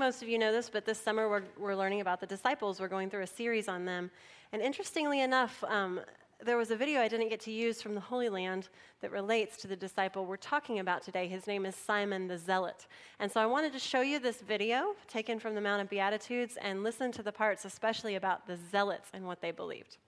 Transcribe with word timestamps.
most 0.00 0.22
of 0.22 0.30
you 0.30 0.38
know 0.38 0.50
this, 0.50 0.70
but 0.70 0.86
this 0.86 0.98
summer 0.98 1.28
we're, 1.28 1.42
we're 1.58 1.76
learning 1.76 2.00
about 2.00 2.20
the 2.22 2.26
disciples. 2.26 2.80
We're 2.80 2.88
going 2.88 3.10
through 3.10 3.20
a 3.20 3.26
series 3.26 3.68
on 3.68 3.84
them. 3.84 4.10
And 4.50 4.62
interestingly 4.62 5.20
enough, 5.20 5.62
um, 5.64 6.00
there 6.42 6.56
was 6.56 6.70
a 6.70 6.76
video 6.76 7.02
I 7.02 7.08
didn't 7.08 7.28
get 7.28 7.40
to 7.40 7.50
use 7.50 7.82
from 7.82 7.94
the 7.94 8.00
Holy 8.00 8.30
Land 8.30 8.70
that 9.02 9.10
relates 9.10 9.58
to 9.58 9.68
the 9.68 9.76
disciple 9.76 10.24
we're 10.24 10.38
talking 10.38 10.78
about 10.78 11.02
today. 11.02 11.28
His 11.28 11.46
name 11.46 11.66
is 11.66 11.76
Simon 11.76 12.28
the 12.28 12.38
Zealot. 12.38 12.86
And 13.18 13.30
so 13.30 13.42
I 13.42 13.46
wanted 13.46 13.74
to 13.74 13.78
show 13.78 14.00
you 14.00 14.18
this 14.18 14.40
video 14.40 14.94
taken 15.06 15.38
from 15.38 15.54
the 15.54 15.60
Mount 15.60 15.82
of 15.82 15.90
Beatitudes 15.90 16.56
and 16.62 16.82
listen 16.82 17.12
to 17.12 17.22
the 17.22 17.30
parts, 17.30 17.66
especially 17.66 18.14
about 18.14 18.46
the 18.46 18.56
zealots 18.70 19.10
and 19.12 19.26
what 19.26 19.42
they 19.42 19.50
believed. 19.50 19.98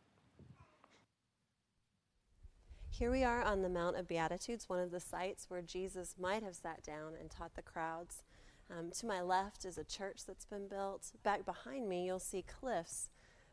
Here 2.88 3.11
we 3.11 3.24
are 3.24 3.43
on 3.43 3.61
the 3.61 3.68
Mount 3.68 3.98
of 3.98 4.09
Beatitudes, 4.09 4.70
one 4.70 4.79
of 4.79 4.90
the 4.90 5.00
sites 5.00 5.50
where 5.50 5.61
Jesus 5.61 6.14
might 6.18 6.43
have 6.43 6.56
sat 6.56 6.82
down 6.82 7.12
and 7.20 7.30
taught 7.30 7.56
the 7.56 7.62
crowds. 7.62 8.22
Um, 8.77 8.91
to 8.91 9.07
my 9.07 9.20
left 9.20 9.64
is 9.64 9.77
a 9.77 9.84
church 9.84 10.25
that's 10.27 10.46
been 10.46 10.66
built. 10.66 11.12
Back 11.22 11.44
behind 11.44 11.89
me, 11.89 12.07
you'll 12.07 12.18
see 12.18 12.43
cliffs 12.43 13.11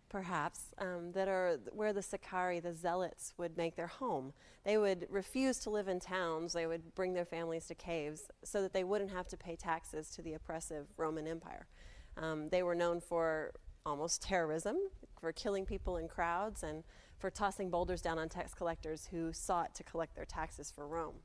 perhaps, 0.10 0.74
um, 0.80 1.12
that 1.14 1.28
are 1.28 1.60
where 1.72 1.94
the 1.94 2.02
Sicarii, 2.02 2.60
the 2.60 2.74
zealots, 2.74 3.34
would 3.38 3.56
make 3.56 3.76
their 3.76 3.88
home. 3.88 4.34
They 4.64 4.78
would 4.78 5.08
refuse 5.10 5.60
to 5.60 5.70
live 5.70 5.88
in 5.88 6.00
towns, 6.00 6.54
they 6.54 6.68
would 6.68 6.96
bring 6.96 7.14
their 7.14 7.26
families 7.26 7.68
to 7.68 7.76
caves 7.76 8.24
so 8.44 8.62
that 8.62 8.74
they 8.74 8.84
wouldn't 8.84 9.12
have 9.12 9.28
to 9.30 9.38
pay 9.38 9.56
taxes 9.56 10.10
to 10.12 10.22
the 10.22 10.34
oppressive 10.34 10.88
Roman 10.98 11.28
Empire. 11.28 11.68
Um, 12.18 12.50
they 12.50 12.64
were 12.64 12.76
known 12.76 13.00
for 13.00 13.54
almost 13.86 14.22
terrorism, 14.22 14.78
for 15.22 15.32
killing 15.32 15.66
people 15.66 15.98
in 15.98 16.08
crowds, 16.08 16.64
and 16.64 16.84
for 17.18 17.30
tossing 17.30 17.70
boulders 17.70 18.02
down 18.02 18.18
on 18.18 18.30
tax 18.30 18.54
collectors 18.54 19.08
who 19.12 19.32
sought 19.32 19.76
to 19.76 19.84
collect 19.84 20.16
their 20.16 20.26
taxes 20.26 20.72
for 20.72 20.88
Rome. 20.88 21.16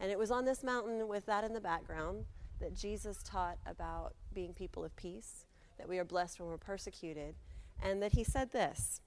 And 0.00 0.10
it 0.10 0.18
was 0.18 0.30
on 0.30 0.44
this 0.44 0.64
mountain, 0.64 1.06
with 1.08 1.26
that 1.26 1.44
in 1.44 1.52
the 1.52 1.60
background, 1.60 2.24
that 2.64 2.74
Jesus 2.74 3.18
taught 3.22 3.58
about 3.66 4.14
being 4.32 4.54
people 4.54 4.86
of 4.86 4.96
peace, 4.96 5.44
that 5.76 5.86
we 5.86 5.98
are 5.98 6.04
blessed 6.04 6.40
when 6.40 6.48
we're 6.48 6.56
persecuted, 6.56 7.34
and 7.82 8.02
that 8.02 8.12
he 8.12 8.24
said 8.24 8.52
this. 8.52 9.02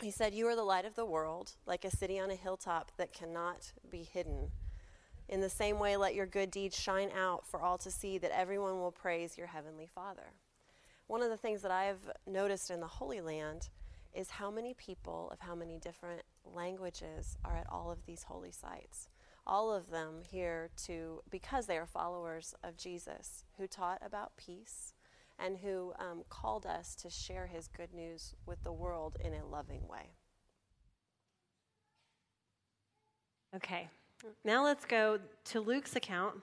He 0.00 0.10
said, 0.10 0.32
You 0.32 0.46
are 0.46 0.56
the 0.56 0.62
light 0.62 0.86
of 0.86 0.94
the 0.94 1.04
world, 1.04 1.52
like 1.66 1.84
a 1.84 1.94
city 1.94 2.18
on 2.18 2.30
a 2.30 2.36
hilltop 2.36 2.90
that 2.96 3.12
cannot 3.12 3.72
be 3.90 4.02
hidden. 4.02 4.50
In 5.28 5.42
the 5.42 5.50
same 5.50 5.78
way, 5.78 5.98
let 5.98 6.14
your 6.14 6.24
good 6.24 6.50
deeds 6.50 6.80
shine 6.80 7.10
out 7.14 7.46
for 7.46 7.60
all 7.60 7.76
to 7.76 7.90
see 7.90 8.16
that 8.16 8.34
everyone 8.34 8.80
will 8.80 8.92
praise 8.92 9.36
your 9.36 9.48
heavenly 9.48 9.86
Father. 9.94 10.32
One 11.06 11.22
of 11.22 11.28
the 11.28 11.36
things 11.36 11.60
that 11.60 11.70
I've 11.70 12.10
noticed 12.26 12.70
in 12.70 12.80
the 12.80 12.86
Holy 12.86 13.20
Land 13.20 13.68
is 14.14 14.30
how 14.30 14.50
many 14.50 14.72
people 14.72 15.28
of 15.30 15.40
how 15.40 15.54
many 15.54 15.76
different 15.76 16.22
languages 16.46 17.36
are 17.44 17.58
at 17.58 17.66
all 17.68 17.90
of 17.90 18.06
these 18.06 18.22
holy 18.22 18.52
sites. 18.52 19.10
All 19.46 19.72
of 19.72 19.90
them 19.90 20.22
here 20.30 20.70
to, 20.84 21.22
because 21.30 21.66
they 21.66 21.76
are 21.76 21.86
followers 21.86 22.54
of 22.62 22.76
Jesus, 22.76 23.44
who 23.58 23.66
taught 23.66 24.00
about 24.04 24.36
peace, 24.36 24.94
and 25.38 25.58
who 25.58 25.92
um, 25.98 26.22
called 26.28 26.66
us 26.66 26.94
to 26.96 27.10
share 27.10 27.46
his 27.46 27.68
good 27.68 27.92
news 27.94 28.34
with 28.46 28.62
the 28.62 28.72
world 28.72 29.16
in 29.24 29.32
a 29.32 29.46
loving 29.46 29.86
way. 29.88 30.10
Okay, 33.56 33.88
now 34.44 34.64
let's 34.64 34.84
go 34.84 35.18
to 35.46 35.60
Luke's 35.60 35.96
account. 35.96 36.36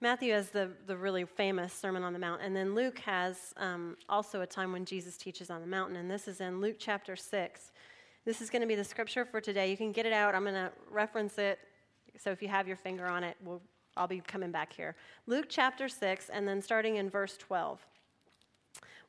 Matthew 0.00 0.32
has 0.32 0.50
the, 0.50 0.70
the 0.86 0.96
really 0.96 1.24
famous 1.24 1.72
Sermon 1.72 2.02
on 2.02 2.12
the 2.12 2.18
Mount, 2.18 2.42
and 2.42 2.54
then 2.54 2.74
Luke 2.74 2.98
has 3.00 3.54
um, 3.56 3.96
also 4.08 4.40
a 4.40 4.46
time 4.46 4.72
when 4.72 4.84
Jesus 4.84 5.16
teaches 5.16 5.50
on 5.50 5.60
the 5.60 5.66
mountain, 5.66 5.96
and 5.96 6.10
this 6.10 6.28
is 6.28 6.40
in 6.40 6.60
Luke 6.60 6.76
chapter 6.78 7.16
6. 7.16 7.72
This 8.24 8.40
is 8.40 8.48
going 8.48 8.62
to 8.62 8.68
be 8.68 8.74
the 8.74 8.84
scripture 8.84 9.24
for 9.24 9.40
today. 9.40 9.70
You 9.70 9.76
can 9.76 9.92
get 9.92 10.06
it 10.06 10.12
out. 10.12 10.34
I'm 10.34 10.42
going 10.42 10.54
to 10.54 10.72
reference 10.90 11.36
it. 11.38 11.58
So 12.18 12.30
if 12.30 12.42
you 12.42 12.48
have 12.48 12.68
your 12.68 12.76
finger 12.76 13.06
on 13.06 13.24
it, 13.24 13.36
we'll, 13.42 13.62
I'll 13.96 14.06
be 14.06 14.20
coming 14.20 14.50
back 14.50 14.72
here. 14.72 14.94
Luke 15.26 15.46
chapter 15.48 15.88
6, 15.88 16.30
and 16.30 16.46
then 16.46 16.62
starting 16.62 16.96
in 16.96 17.10
verse 17.10 17.36
12. 17.36 17.84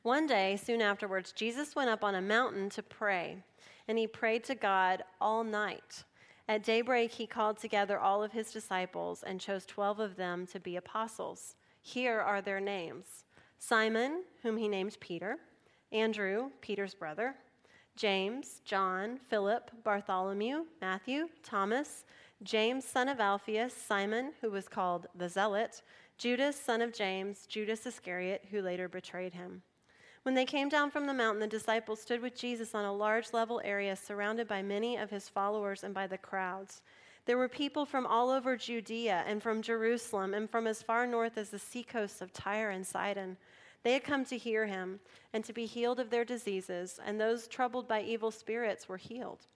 One 0.02 0.26
day, 0.26 0.56
soon 0.56 0.80
afterwards, 0.80 1.32
Jesus 1.32 1.74
went 1.74 1.90
up 1.90 2.04
on 2.04 2.14
a 2.14 2.20
mountain 2.20 2.70
to 2.70 2.82
pray, 2.82 3.38
and 3.88 3.98
he 3.98 4.06
prayed 4.06 4.44
to 4.44 4.54
God 4.54 5.02
all 5.20 5.42
night. 5.42 6.04
At 6.48 6.62
daybreak, 6.62 7.10
he 7.10 7.26
called 7.26 7.58
together 7.58 7.98
all 7.98 8.22
of 8.22 8.32
his 8.32 8.52
disciples 8.52 9.24
and 9.24 9.40
chose 9.40 9.66
12 9.66 9.98
of 9.98 10.16
them 10.16 10.46
to 10.48 10.60
be 10.60 10.76
apostles. 10.76 11.56
Here 11.82 12.20
are 12.20 12.40
their 12.40 12.60
names 12.60 13.24
Simon, 13.58 14.22
whom 14.42 14.56
he 14.56 14.68
named 14.68 14.96
Peter, 15.00 15.38
Andrew, 15.90 16.50
Peter's 16.60 16.94
brother, 16.94 17.34
James, 17.96 18.60
John, 18.64 19.18
Philip, 19.28 19.70
Bartholomew, 19.82 20.66
Matthew, 20.80 21.28
Thomas, 21.42 22.04
James, 22.42 22.84
son 22.84 23.08
of 23.08 23.18
Alphaeus, 23.18 23.72
Simon, 23.72 24.32
who 24.40 24.50
was 24.50 24.68
called 24.68 25.06
the 25.14 25.28
Zealot, 25.28 25.82
Judas, 26.18 26.60
son 26.60 26.82
of 26.82 26.92
James, 26.92 27.46
Judas 27.46 27.86
Iscariot, 27.86 28.44
who 28.50 28.60
later 28.60 28.88
betrayed 28.88 29.32
him. 29.32 29.62
When 30.22 30.34
they 30.34 30.44
came 30.44 30.68
down 30.68 30.90
from 30.90 31.06
the 31.06 31.14
mountain, 31.14 31.40
the 31.40 31.46
disciples 31.46 32.02
stood 32.02 32.20
with 32.20 32.36
Jesus 32.36 32.74
on 32.74 32.84
a 32.84 32.92
large 32.92 33.32
level 33.32 33.60
area 33.64 33.94
surrounded 33.96 34.48
by 34.48 34.60
many 34.60 34.96
of 34.96 35.08
his 35.08 35.28
followers 35.28 35.84
and 35.84 35.94
by 35.94 36.06
the 36.06 36.18
crowds. 36.18 36.82
There 37.24 37.38
were 37.38 37.48
people 37.48 37.86
from 37.86 38.06
all 38.06 38.30
over 38.30 38.56
Judea 38.56 39.24
and 39.26 39.42
from 39.42 39.62
Jerusalem 39.62 40.34
and 40.34 40.50
from 40.50 40.66
as 40.66 40.82
far 40.82 41.06
north 41.06 41.38
as 41.38 41.50
the 41.50 41.58
seacoasts 41.58 42.20
of 42.20 42.32
Tyre 42.32 42.70
and 42.70 42.86
Sidon. 42.86 43.36
They 43.82 43.92
had 43.92 44.04
come 44.04 44.24
to 44.26 44.36
hear 44.36 44.66
him 44.66 45.00
and 45.32 45.44
to 45.44 45.52
be 45.52 45.64
healed 45.64 46.00
of 46.00 46.10
their 46.10 46.24
diseases, 46.24 46.98
and 47.04 47.20
those 47.20 47.46
troubled 47.46 47.88
by 47.88 48.02
evil 48.02 48.30
spirits 48.30 48.88
were 48.88 48.96
healed. 48.96 49.46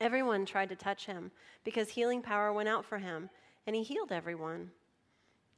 Everyone 0.00 0.46
tried 0.46 0.68
to 0.68 0.76
touch 0.76 1.06
him 1.06 1.30
because 1.64 1.90
healing 1.90 2.22
power 2.22 2.52
went 2.52 2.68
out 2.68 2.84
for 2.84 2.98
him, 2.98 3.30
and 3.66 3.74
he 3.74 3.82
healed 3.82 4.12
everyone. 4.12 4.70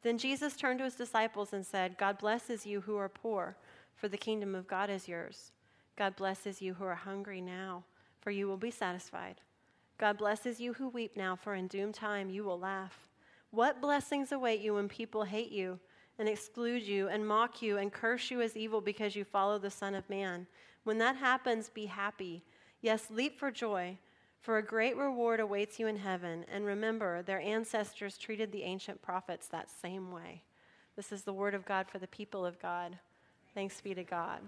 Then 0.03 0.19
Jesus 0.19 0.57
turned 0.57 0.79
to 0.79 0.85
his 0.85 0.95
disciples 0.95 1.53
and 1.53 1.65
said, 1.65 1.99
God 1.99 2.19
blesses 2.19 2.65
you 2.65 2.81
who 2.81 2.97
are 2.97 3.09
poor 3.09 3.57
for 4.01 4.09
the 4.09 4.17
kingdom 4.17 4.55
of 4.55 4.67
God 4.67 4.89
is 4.89 5.07
yours. 5.07 5.53
God 5.97 6.17
blesses 6.17 6.63
you 6.63 6.73
who 6.73 6.85
are 6.85 6.95
hungry 6.95 7.43
now, 7.43 7.85
for 8.21 8.31
you 8.31 8.49
will 8.49 8.57
be 8.57 8.71
satisfied. 8.71 9.43
God 9.99 10.17
blesses 10.17 10.59
you 10.59 10.73
who 10.73 10.89
weep 10.89 11.17
now, 11.17 11.37
for 11.37 11.55
in 11.55 11.67
due 11.67 11.93
time 11.93 12.31
you 12.31 12.43
will 12.43 12.59
laugh. 12.59 13.07
What 13.51 13.83
blessings 13.83 14.33
await 14.33 14.61
you 14.61 14.75
when 14.75 14.89
people 14.89 15.25
hate 15.25 15.53
you 15.53 15.79
and 16.19 16.29
exclude 16.29 16.83
you 16.83 17.09
and 17.09 17.27
mock 17.27 17.61
you 17.61 17.77
and 17.77 17.93
curse 17.93 18.31
you 18.31 18.41
as 18.41 18.57
evil 18.57 18.81
because 18.81 19.15
you 19.15 19.25
follow 19.25 19.59
the 19.59 19.71
Son 19.71 19.95
of 19.95 20.09
Man? 20.09 20.47
When 20.85 20.97
that 20.99 21.17
happens, 21.17 21.69
be 21.69 21.85
happy. 21.85 22.43
Yes, 22.81 23.09
leap 23.11 23.39
for 23.39 23.51
joy, 23.51 23.99
for 24.41 24.59
a 24.59 24.63
great 24.63 24.97
reward 24.97 25.41
awaits 25.41 25.79
you 25.79 25.87
in 25.87 25.97
heaven. 25.97 26.45
And 26.53 26.65
remember, 26.65 27.23
their 27.23 27.41
ancestors 27.41 28.17
treated 28.17 28.53
the 28.53 28.63
ancient 28.63 29.03
prophets 29.03 29.49
that 29.49 29.71
same 29.71 30.11
way. 30.11 30.43
This 30.97 31.13
is 31.13 31.23
the 31.23 31.33
word 31.33 31.55
of 31.55 31.65
God 31.65 31.89
for 31.89 31.99
the 31.99 32.07
people 32.07 32.45
of 32.45 32.61
God. 32.61 32.99
Thanks 33.55 33.81
be 33.81 33.95
to 33.95 34.05
God. 34.05 34.41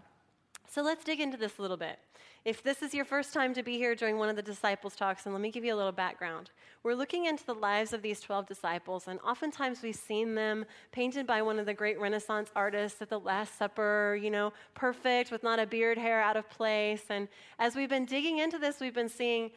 So 0.68 0.82
let's 0.82 1.04
dig 1.04 1.20
into 1.20 1.36
this 1.36 1.58
a 1.58 1.62
little 1.62 1.76
bit. 1.76 1.98
If 2.44 2.62
this 2.62 2.82
is 2.82 2.94
your 2.94 3.04
first 3.04 3.32
time 3.32 3.54
to 3.54 3.62
be 3.62 3.76
here 3.76 3.94
during 3.94 4.16
one 4.16 4.28
of 4.28 4.36
the 4.36 4.42
disciples' 4.42 4.96
talks, 4.96 5.26
and 5.26 5.34
let 5.34 5.40
me 5.40 5.50
give 5.50 5.64
you 5.64 5.74
a 5.74 5.76
little 5.76 5.92
background. 5.92 6.50
We're 6.82 6.94
looking 6.94 7.26
into 7.26 7.44
the 7.44 7.54
lives 7.54 7.92
of 7.92 8.02
these 8.02 8.20
12 8.20 8.46
disciples, 8.46 9.06
and 9.06 9.20
oftentimes 9.20 9.82
we've 9.82 9.94
seen 9.94 10.34
them 10.34 10.64
painted 10.90 11.26
by 11.26 11.42
one 11.42 11.58
of 11.58 11.66
the 11.66 11.74
great 11.74 12.00
Renaissance 12.00 12.50
artists 12.56 13.00
at 13.00 13.10
the 13.10 13.20
Last 13.20 13.58
Supper, 13.58 14.18
you 14.20 14.30
know, 14.30 14.52
perfect 14.74 15.30
with 15.30 15.42
not 15.42 15.60
a 15.60 15.66
beard 15.66 15.98
hair 15.98 16.20
out 16.20 16.36
of 16.36 16.48
place. 16.50 17.04
And 17.10 17.28
as 17.58 17.76
we've 17.76 17.90
been 17.90 18.06
digging 18.06 18.38
into 18.38 18.58
this, 18.58 18.80
we've 18.80 18.94
been 18.94 19.08
seeing, 19.08 19.52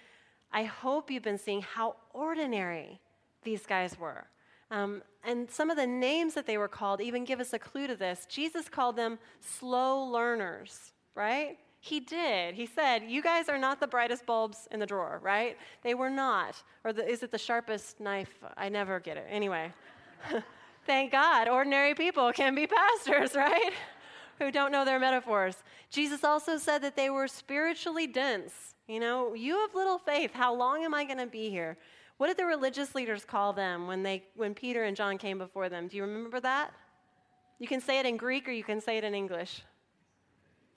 I 0.52 0.64
hope 0.64 1.12
you've 1.12 1.24
been 1.24 1.38
seeing 1.38 1.62
how 1.62 1.96
ordinary 2.14 3.00
these 3.44 3.66
guys 3.66 4.00
were. 4.00 4.26
Um, 4.72 5.04
and 5.24 5.50
some 5.50 5.70
of 5.70 5.78
the 5.78 5.88
names 5.88 6.34
that 6.34 6.48
they 6.48 6.58
were 6.58 6.68
called 6.68 7.02
even 7.02 7.24
give 7.24 7.40
us 7.40 7.54
a 7.54 7.60
clue 7.60 7.88
to 7.88 7.96
this. 7.96 8.26
Jesus 8.30 8.68
called 8.70 8.96
them 8.96 9.20
slow 9.40 10.04
learners, 10.04 10.94
right? 11.14 11.58
He 11.80 12.00
did. 12.00 12.56
He 12.56 12.66
said, 12.66 13.04
You 13.08 13.22
guys 13.22 13.48
are 13.48 13.60
not 13.60 13.80
the 13.80 13.88
brightest 13.88 14.26
bulbs 14.26 14.68
in 14.72 14.80
the 14.80 14.88
drawer, 14.88 15.20
right? 15.22 15.58
They 15.84 15.94
were 15.94 16.10
not. 16.10 16.56
Or 16.84 16.94
the, 16.94 17.08
is 17.08 17.22
it 17.22 17.32
the 17.32 17.38
sharpest 17.38 18.00
knife? 18.00 18.44
I 18.58 18.70
never 18.70 19.00
get 19.00 19.18
it. 19.18 19.28
Anyway, 19.30 19.72
thank 20.86 21.12
God, 21.12 21.48
ordinary 21.48 21.94
people 21.94 22.32
can 22.34 22.56
be 22.56 22.68
pastors, 22.68 23.36
right? 23.36 23.72
Who 24.40 24.52
don't 24.52 24.72
know 24.72 24.84
their 24.84 25.00
metaphors. 25.00 25.64
Jesus 25.92 26.24
also 26.24 26.58
said 26.58 26.80
that 26.80 26.96
they 26.96 27.10
were 27.10 27.28
spiritually 27.28 28.08
dense. 28.08 28.75
You 28.88 29.00
know, 29.00 29.34
you 29.34 29.60
have 29.60 29.74
little 29.74 29.98
faith. 29.98 30.32
How 30.34 30.54
long 30.54 30.84
am 30.84 30.94
I 30.94 31.06
going 31.06 31.18
to 31.18 31.26
be 31.26 31.50
here? 31.50 31.78
What 32.18 32.28
did 32.28 32.38
the 32.38 32.46
religious 32.46 32.96
leaders 32.96 33.26
call 33.26 33.52
them 33.52 33.88
when, 33.88 34.04
they, 34.04 34.24
when 34.36 34.54
Peter 34.54 34.84
and 34.84 34.96
John 34.96 35.18
came 35.18 35.38
before 35.38 35.70
them? 35.70 35.88
Do 35.88 35.98
you 35.98 36.04
remember 36.04 36.40
that? 36.40 36.72
You 37.60 37.68
can 37.68 37.82
say 37.82 38.00
it 38.00 38.06
in 38.06 38.16
Greek 38.18 38.48
or 38.48 38.52
you 38.52 38.64
can 38.64 38.80
say 38.80 38.98
it 38.98 39.04
in 39.04 39.16
English. 39.16 39.64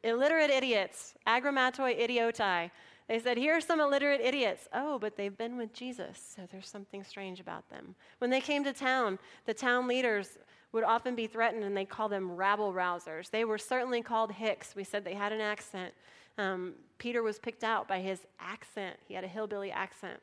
Illiterate 0.05 0.51
idiots, 0.51 1.15
agrammatoi 1.27 2.01
idiotai. 2.01 2.71
They 3.09 3.19
said, 3.19 3.37
Here 3.37 3.57
are 3.57 3.61
some 3.61 3.81
illiterate 3.81 4.21
idiots. 4.21 4.69
Oh, 4.73 4.99
but 4.99 5.17
they've 5.17 5.37
been 5.37 5.57
with 5.57 5.73
Jesus, 5.73 6.35
so 6.37 6.43
there's 6.51 6.69
something 6.69 7.03
strange 7.03 7.41
about 7.41 7.69
them. 7.69 7.95
When 8.19 8.31
they 8.31 8.41
came 8.41 8.63
to 8.65 8.73
town, 8.73 9.19
the 9.47 9.55
town 9.55 9.89
leaders 9.89 10.39
would 10.73 10.85
often 10.85 11.15
be 11.15 11.27
threatened 11.27 11.65
and 11.65 11.77
they 11.77 11.85
call 11.85 12.09
them 12.09 12.31
rabble 12.31 12.73
rousers. 12.73 13.31
They 13.31 13.45
were 13.45 13.59
certainly 13.59 14.03
called 14.03 14.33
hicks. 14.33 14.77
We 14.77 14.85
said 14.85 15.05
they 15.05 15.15
had 15.15 15.33
an 15.33 15.41
accent. 15.41 15.95
Um, 16.39 16.75
Peter 16.99 17.23
was 17.23 17.39
picked 17.39 17.65
out 17.65 17.87
by 17.87 18.01
his 18.01 18.21
accent, 18.41 18.97
he 19.07 19.15
had 19.15 19.25
a 19.25 19.29
hillbilly 19.29 19.71
accent. 19.71 20.21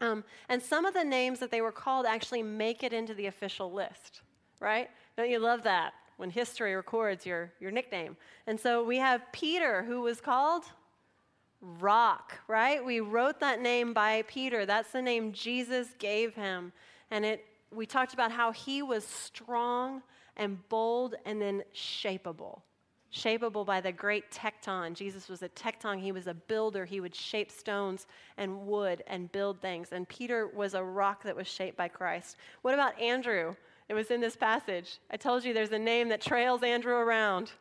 Um, 0.00 0.24
and 0.48 0.60
some 0.60 0.84
of 0.84 0.94
the 0.94 1.04
names 1.04 1.38
that 1.38 1.50
they 1.50 1.60
were 1.60 1.72
called 1.72 2.06
actually 2.06 2.42
make 2.42 2.82
it 2.82 2.92
into 2.92 3.14
the 3.14 3.26
official 3.26 3.70
list, 3.70 4.22
right? 4.58 4.90
Don't 5.16 5.30
you 5.30 5.38
love 5.38 5.62
that? 5.62 5.92
when 6.22 6.30
history 6.30 6.76
records 6.76 7.26
your, 7.26 7.52
your 7.58 7.72
nickname. 7.72 8.16
And 8.46 8.60
so 8.60 8.84
we 8.84 8.98
have 8.98 9.22
Peter, 9.32 9.82
who 9.82 10.02
was 10.02 10.20
called 10.20 10.62
Rock, 11.60 12.38
right? 12.46 12.84
We 12.84 13.00
wrote 13.00 13.40
that 13.40 13.60
name 13.60 13.92
by 13.92 14.22
Peter. 14.28 14.64
That's 14.64 14.92
the 14.92 15.02
name 15.02 15.32
Jesus 15.32 15.88
gave 15.98 16.36
him. 16.36 16.72
And 17.10 17.24
it, 17.24 17.44
we 17.72 17.86
talked 17.86 18.14
about 18.14 18.30
how 18.30 18.52
he 18.52 18.82
was 18.82 19.04
strong 19.04 20.02
and 20.36 20.58
bold 20.68 21.16
and 21.24 21.42
then 21.42 21.64
shapeable. 21.74 22.60
Shapeable 23.12 23.66
by 23.66 23.80
the 23.80 23.92
great 23.92 24.30
tecton. 24.30 24.94
Jesus 24.94 25.28
was 25.28 25.42
a 25.42 25.48
tecton. 25.50 26.00
He 26.00 26.12
was 26.12 26.26
a 26.28 26.34
builder. 26.34 26.86
He 26.86 27.00
would 27.00 27.14
shape 27.14 27.50
stones 27.50 28.06
and 28.38 28.66
wood 28.66 29.04
and 29.06 29.30
build 29.32 29.60
things. 29.60 29.88
And 29.92 30.08
Peter 30.08 30.46
was 30.46 30.72
a 30.72 30.82
rock 30.82 31.22
that 31.24 31.36
was 31.36 31.46
shaped 31.46 31.76
by 31.76 31.88
Christ. 31.88 32.36
What 32.62 32.72
about 32.72 32.98
Andrew? 32.98 33.54
It 33.90 33.94
was 33.94 34.10
in 34.10 34.22
this 34.22 34.36
passage. 34.36 34.98
I 35.10 35.18
told 35.18 35.44
you 35.44 35.52
there's 35.52 35.72
a 35.72 35.78
name 35.78 36.08
that 36.08 36.22
trails 36.22 36.62
Andrew 36.62 36.94
around. 36.94 37.52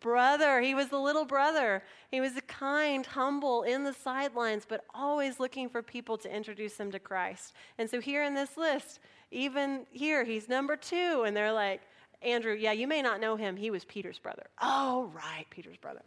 Brother, 0.00 0.60
he 0.60 0.74
was 0.74 0.88
the 0.88 0.98
little 0.98 1.24
brother. 1.24 1.84
He 2.10 2.20
was 2.20 2.32
kind, 2.48 3.06
humble 3.06 3.62
in 3.62 3.84
the 3.84 3.92
sidelines, 3.92 4.64
but 4.68 4.84
always 4.92 5.38
looking 5.38 5.68
for 5.68 5.80
people 5.80 6.18
to 6.18 6.34
introduce 6.34 6.76
him 6.76 6.90
to 6.90 6.98
Christ. 6.98 7.52
And 7.78 7.88
so 7.88 8.00
here 8.00 8.24
in 8.24 8.34
this 8.34 8.56
list, 8.56 8.98
even 9.30 9.86
here, 9.92 10.24
he's 10.24 10.48
number 10.48 10.74
two. 10.74 11.22
And 11.24 11.36
they're 11.36 11.52
like, 11.52 11.82
Andrew, 12.22 12.54
yeah, 12.54 12.72
you 12.72 12.86
may 12.86 13.02
not 13.02 13.20
know 13.20 13.36
him. 13.36 13.56
He 13.56 13.70
was 13.70 13.84
Peter's 13.84 14.18
brother. 14.18 14.46
Oh, 14.60 15.10
right, 15.14 15.46
Peter's 15.50 15.76
brother. 15.76 16.02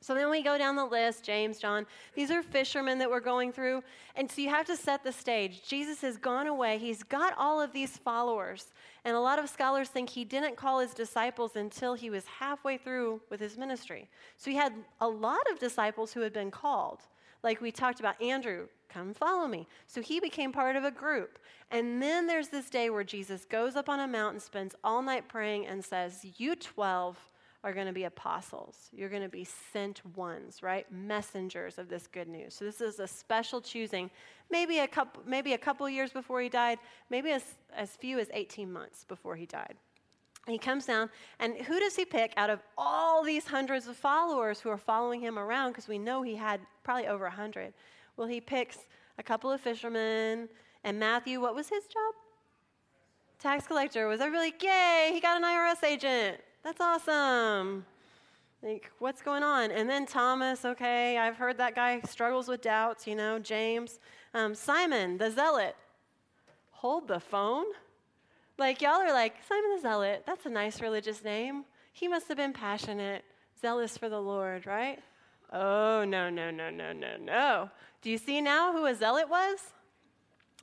So 0.00 0.14
then 0.14 0.30
we 0.30 0.42
go 0.42 0.56
down 0.56 0.76
the 0.76 0.84
list 0.84 1.24
James, 1.24 1.58
John. 1.58 1.86
These 2.14 2.30
are 2.30 2.42
fishermen 2.42 2.98
that 2.98 3.10
we're 3.10 3.18
going 3.18 3.52
through. 3.52 3.82
And 4.14 4.30
so 4.30 4.40
you 4.40 4.48
have 4.50 4.66
to 4.66 4.76
set 4.76 5.02
the 5.02 5.10
stage. 5.10 5.66
Jesus 5.66 6.00
has 6.02 6.16
gone 6.16 6.46
away, 6.46 6.78
he's 6.78 7.02
got 7.02 7.34
all 7.36 7.60
of 7.60 7.72
these 7.72 7.96
followers. 7.96 8.72
And 9.04 9.16
a 9.16 9.20
lot 9.20 9.38
of 9.38 9.48
scholars 9.48 9.88
think 9.88 10.10
he 10.10 10.24
didn't 10.24 10.56
call 10.56 10.80
his 10.80 10.94
disciples 10.94 11.56
until 11.56 11.94
he 11.94 12.10
was 12.10 12.24
halfway 12.26 12.76
through 12.76 13.20
with 13.30 13.40
his 13.40 13.56
ministry. 13.56 14.08
So 14.36 14.50
he 14.50 14.56
had 14.56 14.72
a 15.00 15.08
lot 15.08 15.42
of 15.50 15.58
disciples 15.58 16.12
who 16.12 16.20
had 16.20 16.32
been 16.32 16.50
called. 16.50 17.00
Like 17.42 17.60
we 17.60 17.70
talked 17.70 18.00
about, 18.00 18.20
Andrew, 18.20 18.66
come 18.88 19.14
follow 19.14 19.46
me. 19.46 19.66
So 19.86 20.00
he 20.00 20.20
became 20.20 20.52
part 20.52 20.76
of 20.76 20.84
a 20.84 20.90
group. 20.90 21.38
And 21.70 22.00
then 22.02 22.26
there's 22.26 22.48
this 22.48 22.70
day 22.70 22.90
where 22.90 23.04
Jesus 23.04 23.44
goes 23.44 23.76
up 23.76 23.88
on 23.88 24.00
a 24.00 24.06
mountain, 24.06 24.40
spends 24.40 24.74
all 24.84 25.02
night 25.02 25.28
praying, 25.28 25.66
and 25.66 25.84
says, 25.84 26.24
You 26.38 26.56
12 26.56 27.18
are 27.64 27.72
going 27.72 27.88
to 27.88 27.92
be 27.92 28.04
apostles. 28.04 28.88
You're 28.92 29.08
going 29.08 29.22
to 29.22 29.28
be 29.28 29.44
sent 29.44 30.00
ones, 30.16 30.62
right? 30.62 30.86
Messengers 30.92 31.78
of 31.78 31.88
this 31.88 32.06
good 32.06 32.28
news. 32.28 32.54
So 32.54 32.64
this 32.64 32.80
is 32.80 33.00
a 33.00 33.08
special 33.08 33.60
choosing, 33.60 34.08
maybe 34.50 34.78
a 34.78 34.86
couple, 34.86 35.22
maybe 35.26 35.52
a 35.54 35.58
couple 35.58 35.88
years 35.90 36.12
before 36.12 36.40
he 36.40 36.48
died, 36.48 36.78
maybe 37.10 37.32
as, 37.32 37.42
as 37.74 37.90
few 37.90 38.20
as 38.20 38.28
18 38.32 38.72
months 38.72 39.04
before 39.04 39.34
he 39.34 39.46
died. 39.46 39.74
He 40.46 40.58
comes 40.58 40.86
down, 40.86 41.10
and 41.40 41.56
who 41.56 41.80
does 41.80 41.96
he 41.96 42.04
pick 42.04 42.32
out 42.36 42.50
of 42.50 42.60
all 42.78 43.24
these 43.24 43.46
hundreds 43.46 43.88
of 43.88 43.96
followers 43.96 44.60
who 44.60 44.68
are 44.68 44.78
following 44.78 45.20
him 45.20 45.36
around? 45.36 45.72
Because 45.72 45.88
we 45.88 45.98
know 45.98 46.22
he 46.22 46.36
had 46.36 46.60
probably 46.84 47.08
over 47.08 47.24
100. 47.24 47.72
Well, 48.16 48.28
he 48.28 48.40
picks 48.40 48.78
a 49.18 49.22
couple 49.22 49.50
of 49.50 49.60
fishermen, 49.60 50.48
and 50.84 50.98
Matthew, 50.98 51.40
what 51.40 51.54
was 51.54 51.68
his 51.68 51.84
job? 51.84 52.14
Tax 53.38 53.66
collector. 53.66 54.08
Was 54.08 54.20
everybody 54.20 54.46
like, 54.50 54.62
yay, 54.62 55.10
he 55.12 55.20
got 55.20 55.36
an 55.36 55.44
IRS 55.44 55.84
agent? 55.84 56.40
That's 56.64 56.80
awesome. 56.80 57.84
Like, 58.62 58.90
what's 58.98 59.22
going 59.22 59.42
on? 59.42 59.70
And 59.70 59.88
then 59.88 60.06
Thomas, 60.06 60.64
okay, 60.64 61.18
I've 61.18 61.36
heard 61.36 61.58
that 61.58 61.74
guy 61.74 62.00
struggles 62.00 62.48
with 62.48 62.62
doubts, 62.62 63.06
you 63.06 63.14
know, 63.14 63.38
James. 63.38 64.00
Um, 64.32 64.54
Simon, 64.54 65.18
the 65.18 65.30
zealot. 65.30 65.76
Hold 66.70 67.08
the 67.08 67.20
phone. 67.20 67.66
Like, 68.58 68.80
y'all 68.80 69.00
are 69.00 69.12
like, 69.12 69.34
Simon 69.46 69.76
the 69.76 69.82
zealot, 69.82 70.24
that's 70.26 70.46
a 70.46 70.50
nice 70.50 70.80
religious 70.80 71.22
name. 71.22 71.64
He 71.92 72.08
must 72.08 72.28
have 72.28 72.38
been 72.38 72.54
passionate, 72.54 73.24
zealous 73.60 73.98
for 73.98 74.08
the 74.08 74.20
Lord, 74.20 74.66
right? 74.66 74.98
Oh, 75.52 76.04
no, 76.04 76.30
no, 76.30 76.50
no, 76.50 76.70
no, 76.70 76.92
no, 76.92 77.16
no. 77.18 77.70
Do 78.02 78.10
you 78.10 78.18
see 78.18 78.40
now 78.40 78.72
who 78.72 78.86
a 78.86 78.94
zealot 78.94 79.28
was? 79.28 79.58